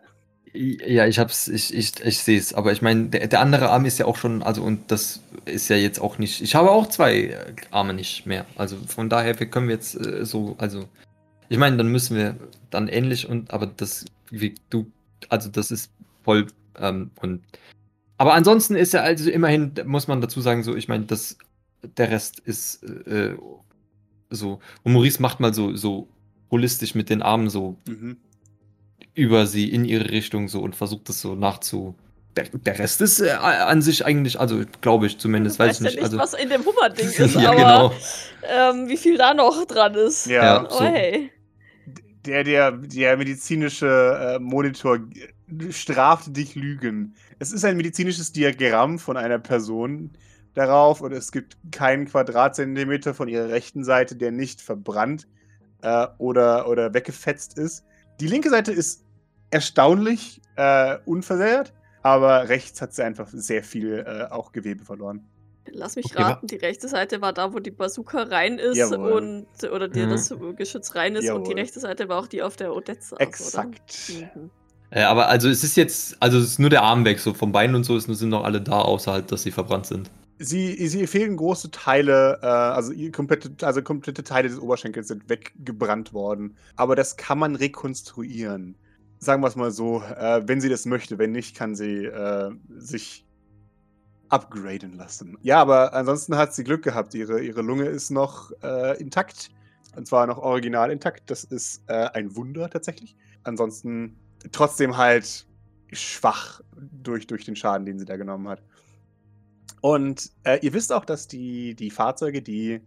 [0.53, 3.85] Ja, ich hab's, ich, ich, ich sehe es, aber ich meine, der, der andere Arm
[3.85, 6.87] ist ja auch schon, also und das ist ja jetzt auch nicht, ich habe auch
[6.87, 10.87] zwei äh, Arme nicht mehr, also von daher, wir können jetzt äh, so, also,
[11.49, 12.35] ich meine, dann müssen wir
[12.69, 14.89] dann ähnlich und, aber das, wie du,
[15.27, 15.91] also das ist
[16.23, 16.47] voll,
[16.79, 17.43] ähm, und,
[18.17, 21.37] aber ansonsten ist ja also immerhin, muss man dazu sagen, so, ich meine, das,
[21.97, 23.35] der Rest ist, äh,
[24.29, 26.07] so, und Maurice macht mal so, so
[26.51, 28.17] holistisch mit den Armen so Mhm.
[29.13, 31.95] über sie in ihre Richtung so und versucht das so nachzu.
[32.35, 35.83] Der, der Rest ist äh, an sich eigentlich, also glaube ich zumindest, weiß ich ja
[35.85, 35.95] nicht.
[35.95, 37.93] nicht, Also, was in dem Hummerding ist, ja, aber genau.
[38.47, 40.27] ähm, wie viel da noch dran ist.
[40.27, 40.67] Ja, Ja.
[40.69, 40.83] Oh so.
[40.83, 41.31] hey.
[42.25, 43.87] Der, der, der medizinische
[44.35, 47.15] äh, Monitor g- straft dich Lügen.
[47.39, 50.11] Es ist ein medizinisches Diagramm von einer Person
[50.53, 55.27] darauf und es gibt keinen Quadratzentimeter von ihrer rechten Seite, der nicht verbrannt
[55.81, 57.85] äh, oder, oder weggefetzt ist.
[58.19, 59.05] Die linke Seite ist
[59.51, 65.29] erstaunlich äh, unversehrt, aber rechts hat sie einfach sehr viel äh, auch Gewebe verloren.
[65.69, 69.45] Lass mich Okay, raten, die rechte Seite war da, wo die Bazooka rein ist Jawohl.
[69.61, 70.09] und oder die, Mhm.
[70.09, 71.59] das Geschütz rein ist und die Jawohl.
[71.59, 74.09] rechte Seite war auch die auf der Odette Exakt.
[74.35, 74.49] Mhm.
[74.89, 77.51] äh, aber also es ist jetzt, also es ist nur der Arm weg, so vom
[77.51, 80.09] Bein und so, es sind noch alle da, außer halt, dass sie verbrannt sind.
[80.39, 86.13] Sie, sie fehlen große Teile, äh, also, komplette, also komplette Teile des Oberschenkels sind weggebrannt
[86.13, 86.55] worden.
[86.75, 88.75] Aber das kann man rekonstruieren.
[89.19, 91.17] Sagen wir es mal so, äh, wenn sie das möchte.
[91.17, 93.25] Wenn nicht, kann sie äh, sich
[94.29, 95.37] upgraden lassen.
[95.41, 97.13] Ja, aber ansonsten hat sie Glück gehabt.
[97.15, 99.49] Ihre, ihre Lunge ist noch äh, intakt.
[99.95, 101.29] Und zwar noch original intakt.
[101.31, 103.15] Das ist äh, ein Wunder tatsächlich.
[103.43, 104.17] Ansonsten
[104.51, 105.47] trotzdem halt
[105.91, 108.61] schwach durch, durch den Schaden, den sie da genommen hat.
[109.81, 112.81] Und äh, ihr wisst auch, dass die, die Fahrzeuge, die.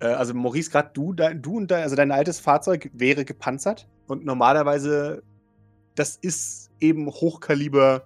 [0.00, 3.88] Äh, also, Maurice, gerade du, du und dein, also dein altes Fahrzeug wäre gepanzert.
[4.06, 5.22] Und normalerweise,
[5.94, 8.04] das ist eben Hochkaliber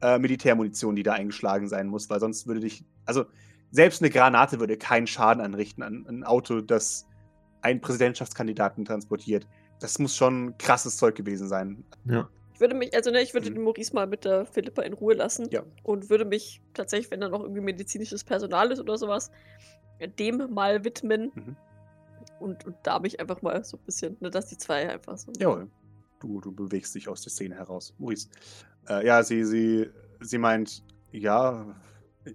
[0.00, 2.84] äh, Militärmunition, die da eingeschlagen sein muss, weil sonst würde dich.
[3.04, 3.26] Also,
[3.70, 7.06] selbst eine Granate würde keinen Schaden anrichten an an ein Auto, das
[7.60, 9.46] einen Präsidentschaftskandidaten transportiert.
[9.80, 11.84] Das muss schon krasses Zeug gewesen sein.
[12.04, 12.28] Ja.
[12.56, 13.54] Ich würde mich, also ne, ich würde Mhm.
[13.56, 15.62] den Maurice mal mit der Philippa in Ruhe lassen Ja.
[15.82, 19.30] und würde mich tatsächlich, wenn da noch irgendwie medizinisches Personal ist oder sowas,
[20.18, 21.32] dem mal widmen.
[21.34, 21.56] Mhm.
[22.40, 25.32] Und, und da mich einfach mal so ein bisschen, ne, dass die zwei einfach so.
[25.38, 25.70] Jawohl.
[26.18, 27.94] Du, du bewegst dich aus der Szene heraus.
[27.98, 28.30] Maurice.
[28.88, 29.90] Äh, ja, sie, sie,
[30.20, 30.82] sie meint,
[31.12, 31.76] ja,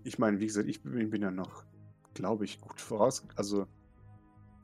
[0.04, 1.66] ich meine, wie gesagt, ich bin, bin ja noch,
[2.14, 3.24] glaube ich, gut voraus.
[3.36, 3.66] Also,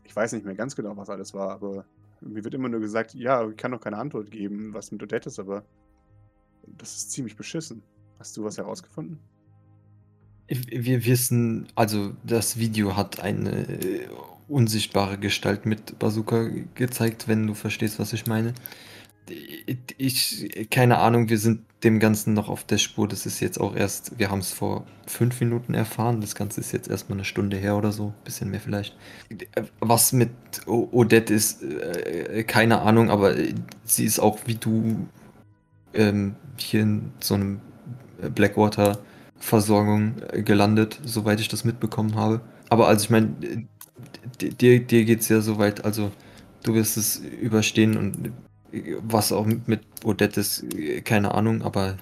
[0.03, 1.86] ich weiß nicht mehr ganz genau, was alles war, aber
[2.22, 5.30] mir wird immer nur gesagt, ja, ich kann doch keine Antwort geben, was mit Odette
[5.30, 5.63] ist, aber
[6.78, 7.82] das ist ziemlich beschissen.
[8.20, 9.20] Hast du was herausgefunden?
[10.47, 14.07] Wir wissen, also das Video hat eine äh,
[14.47, 18.53] unsichtbare Gestalt mit Bazooka gezeigt, wenn du verstehst, was ich meine.
[19.97, 23.07] Ich, keine Ahnung, wir sind dem Ganzen noch auf der Spur.
[23.07, 26.21] Das ist jetzt auch erst, wir haben es vor fünf Minuten erfahren.
[26.21, 28.95] Das Ganze ist jetzt erstmal eine Stunde her oder so, bisschen mehr vielleicht.
[29.80, 30.32] Was mit
[30.65, 33.36] Odette ist, äh, keine Ahnung, aber
[33.84, 35.07] sie ist auch wie du
[35.93, 37.61] ähm, hier in so einem
[38.34, 42.41] Blackwater-Versorgung äh, gelandet, soweit ich das mitbekommen habe.
[42.69, 43.36] Aber also ich meine,
[44.39, 46.11] dir, dir es ja soweit, also
[46.63, 48.32] du wirst es überstehen und
[49.01, 51.97] was auch mit Odette ist, äh, keine Ahnung, aber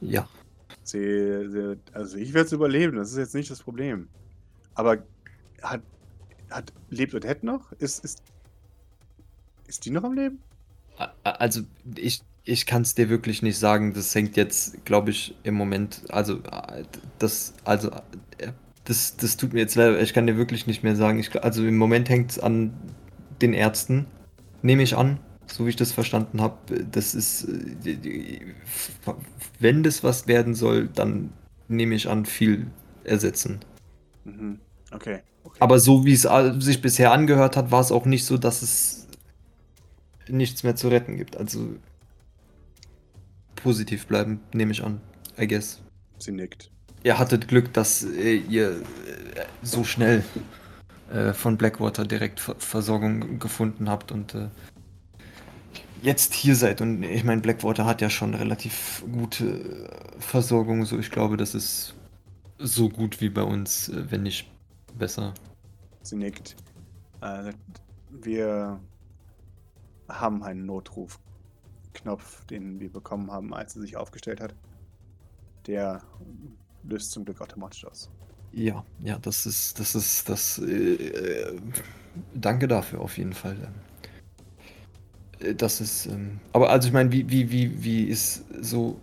[0.00, 0.28] ja.
[0.82, 4.08] Sie, sie, also ich werde es überleben, das ist jetzt nicht das Problem.
[4.74, 4.98] Aber
[5.62, 5.82] hat,
[6.50, 7.72] hat lebt Odette noch?
[7.72, 8.22] Ist, ist,
[9.66, 10.38] ist die noch am Leben?
[11.22, 11.62] Also
[11.96, 13.92] ich, ich kann es dir wirklich nicht sagen.
[13.94, 16.02] Das hängt jetzt, glaube ich, im Moment.
[16.08, 16.40] Also
[17.18, 17.90] das, also
[18.84, 20.00] das, das tut mir jetzt leid.
[20.02, 21.18] Ich kann dir wirklich nicht mehr sagen.
[21.18, 22.72] Ich, also im Moment hängt es an
[23.40, 24.06] den Ärzten,
[24.62, 25.20] nehme ich an,
[25.52, 26.84] so wie ich das verstanden habe.
[26.90, 27.48] Das ist,
[29.58, 31.32] wenn das was werden soll, dann
[31.68, 32.66] nehme ich an, viel
[33.04, 33.60] ersetzen.
[34.24, 34.58] Mhm.
[34.92, 35.20] Okay.
[35.44, 35.56] okay.
[35.60, 36.26] Aber so wie es
[36.64, 39.06] sich bisher angehört hat, war es auch nicht so, dass es
[40.28, 41.36] nichts mehr zu retten gibt.
[41.36, 41.74] Also
[43.56, 45.00] positiv bleiben, nehme ich an.
[45.38, 45.80] I guess.
[46.18, 46.70] Sie nickt.
[47.02, 48.82] Ihr hattet Glück, dass äh, ihr äh,
[49.62, 50.22] so schnell
[51.12, 54.48] äh, von Blackwater direkt Ver Versorgung gefunden habt und äh,
[56.02, 56.80] jetzt hier seid.
[56.80, 60.84] Und ich meine, Blackwater hat ja schon relativ gute äh, Versorgung.
[60.84, 61.94] So, ich glaube, das ist
[62.58, 64.50] so gut wie bei uns, äh, wenn nicht
[64.98, 65.34] besser.
[66.02, 66.56] Sie nickt.
[68.10, 68.80] wir
[70.08, 74.54] haben einen Notrufknopf, den wir bekommen haben, als sie sich aufgestellt hat.
[75.66, 76.02] Der
[76.84, 78.10] löst zum Glück automatisch aus.
[78.52, 80.58] Ja, ja, das ist, das ist, das.
[80.58, 81.60] Äh, äh,
[82.34, 83.56] danke dafür auf jeden Fall.
[85.40, 86.06] Äh, das ist.
[86.06, 88.96] Ähm, aber also ich meine, wie, wie, wie, wie ist so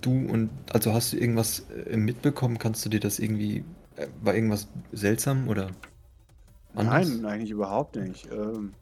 [0.00, 2.58] du und also hast du irgendwas äh, mitbekommen?
[2.58, 3.64] Kannst du dir das irgendwie.
[3.96, 5.70] Äh, war irgendwas seltsam oder?
[6.74, 7.08] Anders?
[7.08, 8.28] Nein, eigentlich überhaupt nicht.
[8.30, 8.72] Ähm,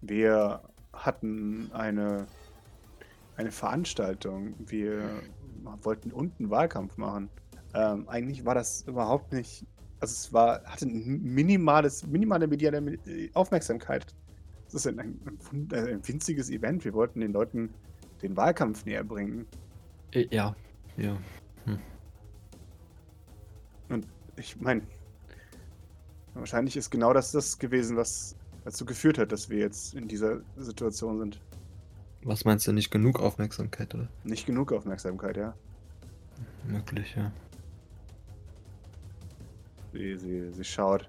[0.00, 0.60] wir
[0.92, 2.26] hatten eine,
[3.36, 4.54] eine Veranstaltung.
[4.58, 5.22] Wir
[5.82, 7.28] wollten unten Wahlkampf machen.
[7.74, 9.64] Ähm, eigentlich war das überhaupt nicht.
[10.00, 12.98] Also es war, hatte minimales, minimale mediale
[13.34, 14.14] Aufmerksamkeit.
[14.74, 16.84] Das ist ein, ein, ein winziges Event.
[16.84, 17.72] Wir wollten den Leuten
[18.22, 19.46] den Wahlkampf näher bringen.
[20.10, 20.56] Äh, ja,
[20.96, 21.16] ja.
[21.64, 21.78] Hm.
[23.88, 24.82] Und ich meine,
[26.34, 30.40] wahrscheinlich ist genau das das gewesen, was dazu geführt hat, dass wir jetzt in dieser
[30.56, 31.40] Situation sind.
[32.24, 34.08] Was meinst du, nicht genug Aufmerksamkeit, oder?
[34.24, 35.54] Nicht genug Aufmerksamkeit, ja.
[36.66, 37.30] Möglich, ja.
[39.92, 41.08] Sie, sie, sie schaut.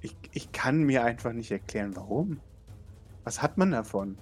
[0.00, 2.40] Ich, ich kann mir einfach nicht erklären, warum.
[3.24, 4.18] Was hat man davon?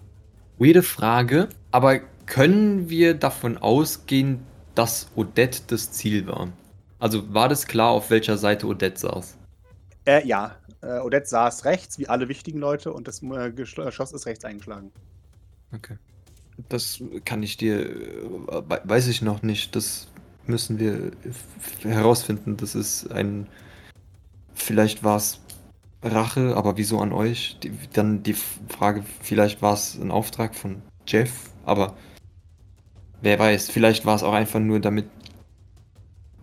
[0.58, 4.40] Weirde Frage, aber können wir davon ausgehen,
[4.74, 6.48] dass Odette das Ziel war?
[6.98, 9.36] Also war das klar, auf welcher Seite Odette saß?
[10.04, 10.56] Äh, ja.
[10.82, 14.92] Äh, Odette saß rechts, wie alle wichtigen Leute, und das äh, Geschoss ist rechts eingeschlagen.
[15.74, 15.98] Okay.
[16.68, 19.74] Das kann ich dir, äh, weiß ich noch nicht.
[19.74, 20.08] Das
[20.46, 21.12] müssen wir
[21.82, 22.56] herausfinden.
[22.56, 23.48] Das ist ein
[24.54, 25.40] Vielleicht war es
[26.02, 27.58] Rache, aber wieso an euch?
[27.62, 31.96] Die, dann die Frage, vielleicht war es ein Auftrag von Jeff, aber
[33.20, 35.06] wer weiß, vielleicht war es auch einfach nur, damit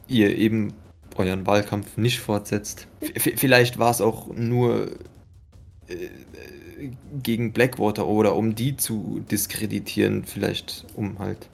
[0.07, 0.74] ihr eben
[1.16, 2.88] euren Wahlkampf nicht fortsetzt.
[3.18, 4.91] V vielleicht war es auch nur
[5.88, 6.10] äh,
[7.22, 11.49] gegen Blackwater oder um die zu diskreditieren, vielleicht um halt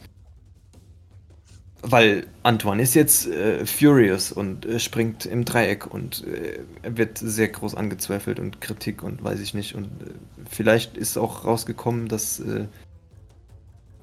[1.87, 7.47] weil Antoine ist jetzt äh, furious und äh, springt im Dreieck und äh, wird sehr
[7.47, 9.75] groß angezweifelt und Kritik und weiß ich nicht.
[9.75, 10.11] Und äh,
[10.49, 12.67] vielleicht ist auch rausgekommen, dass äh,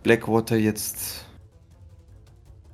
[0.02, 1.24] Blackwater jetzt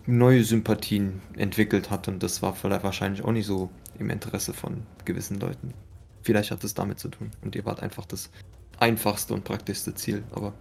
[0.07, 4.83] neue Sympathien entwickelt hat und das war vielleicht wahrscheinlich auch nicht so im Interesse von
[5.05, 5.75] gewissen Leuten.
[6.23, 8.31] Vielleicht hat es damit zu tun und ihr wart einfach das
[8.79, 10.53] einfachste und praktischste Ziel, aber.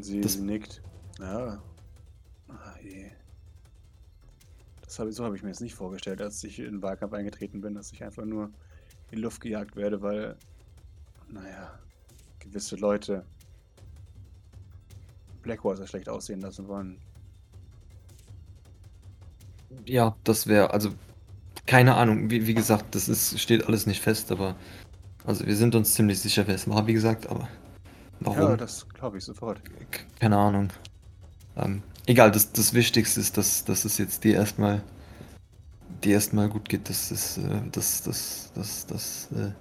[0.00, 0.82] Sie, das nickt.
[1.18, 1.58] Ja,
[4.98, 7.74] Hab, so habe ich mir das nicht vorgestellt, als ich in den Wahlkampf eingetreten bin,
[7.74, 8.50] dass ich einfach nur
[9.10, 10.36] in Luft gejagt werde, weil,
[11.28, 11.78] naja,
[12.38, 13.24] gewisse Leute
[15.42, 16.98] Blackwater schlecht aussehen lassen wollen.
[19.86, 20.90] Ja, das wäre, also,
[21.66, 24.56] keine Ahnung, wie, wie gesagt, das ist, steht alles nicht fest, aber,
[25.24, 27.48] also wir sind uns ziemlich sicher, wer es war, wie gesagt, aber
[28.20, 28.38] warum?
[28.38, 29.60] Ja, das glaube ich sofort.
[30.18, 30.70] Keine Ahnung.
[31.56, 34.82] Ähm, egal, das, das Wichtigste ist, dass, dass es jetzt dir erstmal
[36.04, 36.88] dir erstmal gut geht.
[36.88, 39.52] Das ist, äh, das, das, das, das, äh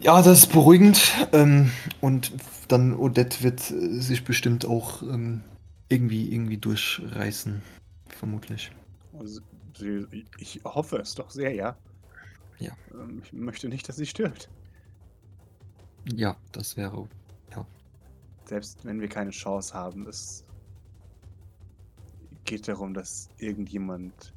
[0.00, 1.12] ja, das ist beruhigend.
[1.32, 1.70] Ähm,
[2.00, 2.32] und
[2.68, 5.42] dann Odette wird äh, sich bestimmt auch ähm,
[5.88, 7.62] irgendwie, irgendwie durchreißen.
[8.08, 8.72] Vermutlich.
[9.18, 9.40] Also,
[10.38, 11.76] ich hoffe es doch sehr, ja.
[12.58, 12.72] Ja.
[12.92, 14.48] Ähm, ich möchte nicht, dass sie stirbt.
[16.12, 17.08] Ja, das wäre.
[17.50, 17.64] Ja.
[18.44, 20.44] selbst wenn wir keine Chance haben, es
[22.44, 24.34] geht darum, dass irgendjemand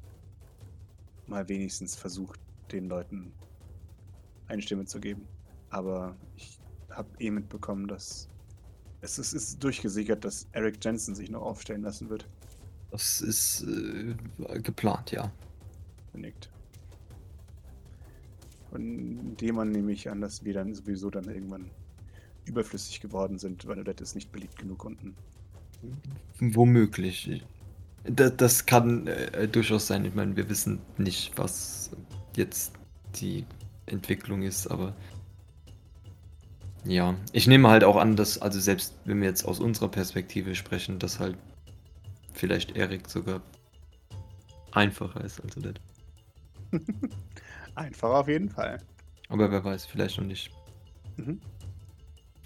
[1.27, 2.39] mal wenigstens versucht,
[2.71, 3.31] den Leuten
[4.47, 5.27] eine Stimme zu geben.
[5.69, 8.29] Aber ich habe eh mitbekommen, dass
[9.01, 12.27] es ist, ist durchgesickert, dass Eric Jensen sich noch aufstellen lassen wird.
[12.91, 14.15] Das ist äh,
[14.61, 15.31] geplant, ja.
[16.13, 16.49] Nickt.
[18.71, 21.69] Von dem man nehme ich an, dass wir dann sowieso dann irgendwann
[22.45, 25.15] überflüssig geworden sind, weil das ist nicht beliebt genug unten.
[26.39, 27.43] Womöglich.
[28.09, 30.05] Das, das kann äh, durchaus sein.
[30.05, 31.91] Ich meine, wir wissen nicht, was
[32.35, 32.73] jetzt
[33.19, 33.45] die
[33.85, 34.95] Entwicklung ist, aber
[36.85, 40.55] ja, ich nehme halt auch an, dass, also selbst wenn wir jetzt aus unserer Perspektive
[40.55, 41.37] sprechen, dass halt
[42.33, 43.41] vielleicht Erik sogar
[44.71, 45.81] einfacher ist als Odette.
[47.75, 48.81] Einfacher auf jeden Fall.
[49.29, 50.51] Aber wer weiß, vielleicht noch nicht
[51.17, 51.41] Mhm.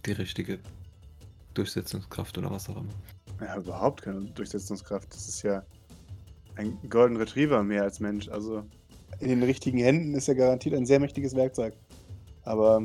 [0.06, 0.60] die richtige
[1.54, 2.94] Durchsetzungskraft oder was auch immer.
[3.42, 5.14] Ja, überhaupt keine Durchsetzungskraft.
[5.14, 5.64] Das ist ja
[6.56, 8.30] ein Golden Retriever mehr als Mensch.
[8.30, 8.64] Also
[9.20, 11.74] in den richtigen Händen ist er garantiert ein sehr mächtiges Werkzeug.
[12.44, 12.82] Aber,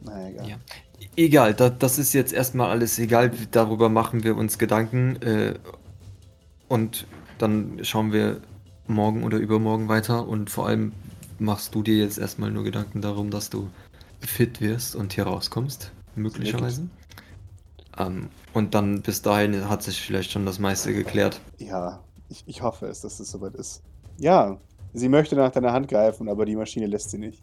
[0.00, 0.48] naja, egal.
[0.48, 0.56] Ja.
[1.16, 3.30] Egal, da, das ist jetzt erstmal alles egal.
[3.50, 5.16] Darüber machen wir uns Gedanken.
[5.22, 5.54] Äh,
[6.68, 7.06] und
[7.38, 8.40] dann schauen wir
[8.86, 10.28] morgen oder übermorgen weiter.
[10.28, 10.92] Und vor allem
[11.38, 13.70] machst du dir jetzt erstmal nur Gedanken darum, dass du
[14.20, 16.88] fit wirst und hier rauskommst, möglicherweise.
[18.00, 21.40] Ähm, und dann bis dahin hat sich vielleicht schon das meiste geklärt.
[21.58, 23.82] Ja, ich, ich hoffe es, dass es soweit ist.
[24.18, 24.58] Ja,
[24.92, 27.42] sie möchte nach deiner Hand greifen, aber die Maschine lässt sie nicht.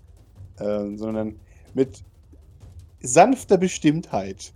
[0.59, 1.39] Ähm, sondern
[1.73, 2.03] mit
[2.99, 4.53] sanfter Bestimmtheit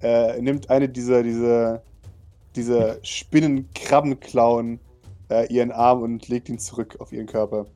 [0.00, 1.82] äh, nimmt eine dieser, dieser,
[2.54, 4.78] dieser Spinnenkrabbenklauen
[5.28, 7.66] äh, ihren Arm und legt ihn zurück auf ihren Körper.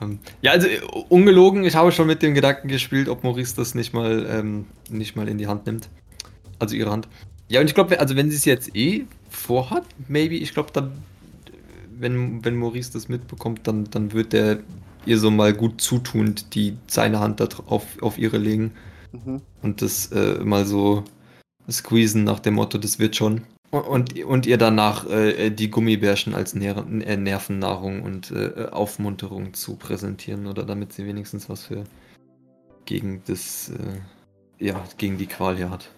[0.00, 0.68] Ähm, ja, also
[1.08, 5.16] ungelogen, ich habe schon mit dem Gedanken gespielt, ob Maurice das nicht mal, ähm, nicht
[5.16, 5.88] mal in die Hand nimmt.
[6.58, 7.08] Also ihre Hand.
[7.48, 10.92] Ja, und ich glaube, also wenn sie es jetzt eh vorhat, maybe, ich glaube dann,
[11.98, 14.58] wenn, wenn Maurice das mitbekommt, dann, dann wird er
[15.06, 18.72] ihr so mal gut zutuend die seine Hand da drauf, auf ihre legen
[19.24, 19.40] Mhm.
[19.62, 21.04] und das äh, mal so
[21.70, 23.42] squeezen nach dem Motto, das wird schon.
[23.70, 29.76] Und, und, ihr danach äh, die Gummibärchen als Ner äh, Nervennahrung und äh, Aufmunterung zu
[29.76, 31.84] präsentieren oder damit sie wenigstens was für
[32.84, 35.90] gegen das, äh, ja, gegen die Qual hier hat.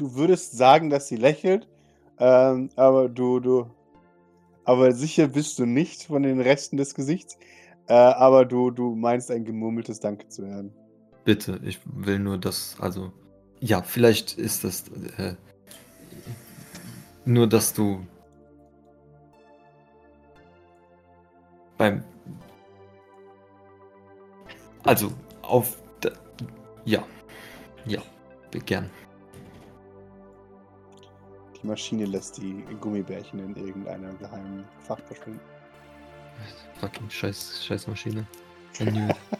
[0.00, 1.68] Du würdest sagen, dass sie lächelt,
[2.18, 3.66] ähm, aber du, du,
[4.64, 7.36] aber sicher bist du nicht von den Resten des Gesichts.
[7.86, 10.72] Äh, aber du, du meinst ein gemurmeltes Danke zu hören.
[11.24, 13.12] Bitte, ich will nur das, also,
[13.60, 14.88] ja, vielleicht ist das
[15.18, 15.34] äh,
[17.26, 18.00] nur, dass du
[21.76, 22.02] beim,
[24.84, 25.76] also, auf,
[26.86, 27.04] ja,
[27.84, 28.00] ja,
[28.64, 28.88] gern.
[31.62, 35.40] Die Maschine lässt die Gummibärchen in irgendeinem geheimen Fach verschwinden.
[36.80, 38.26] Fucking scheiß, scheiß Maschine.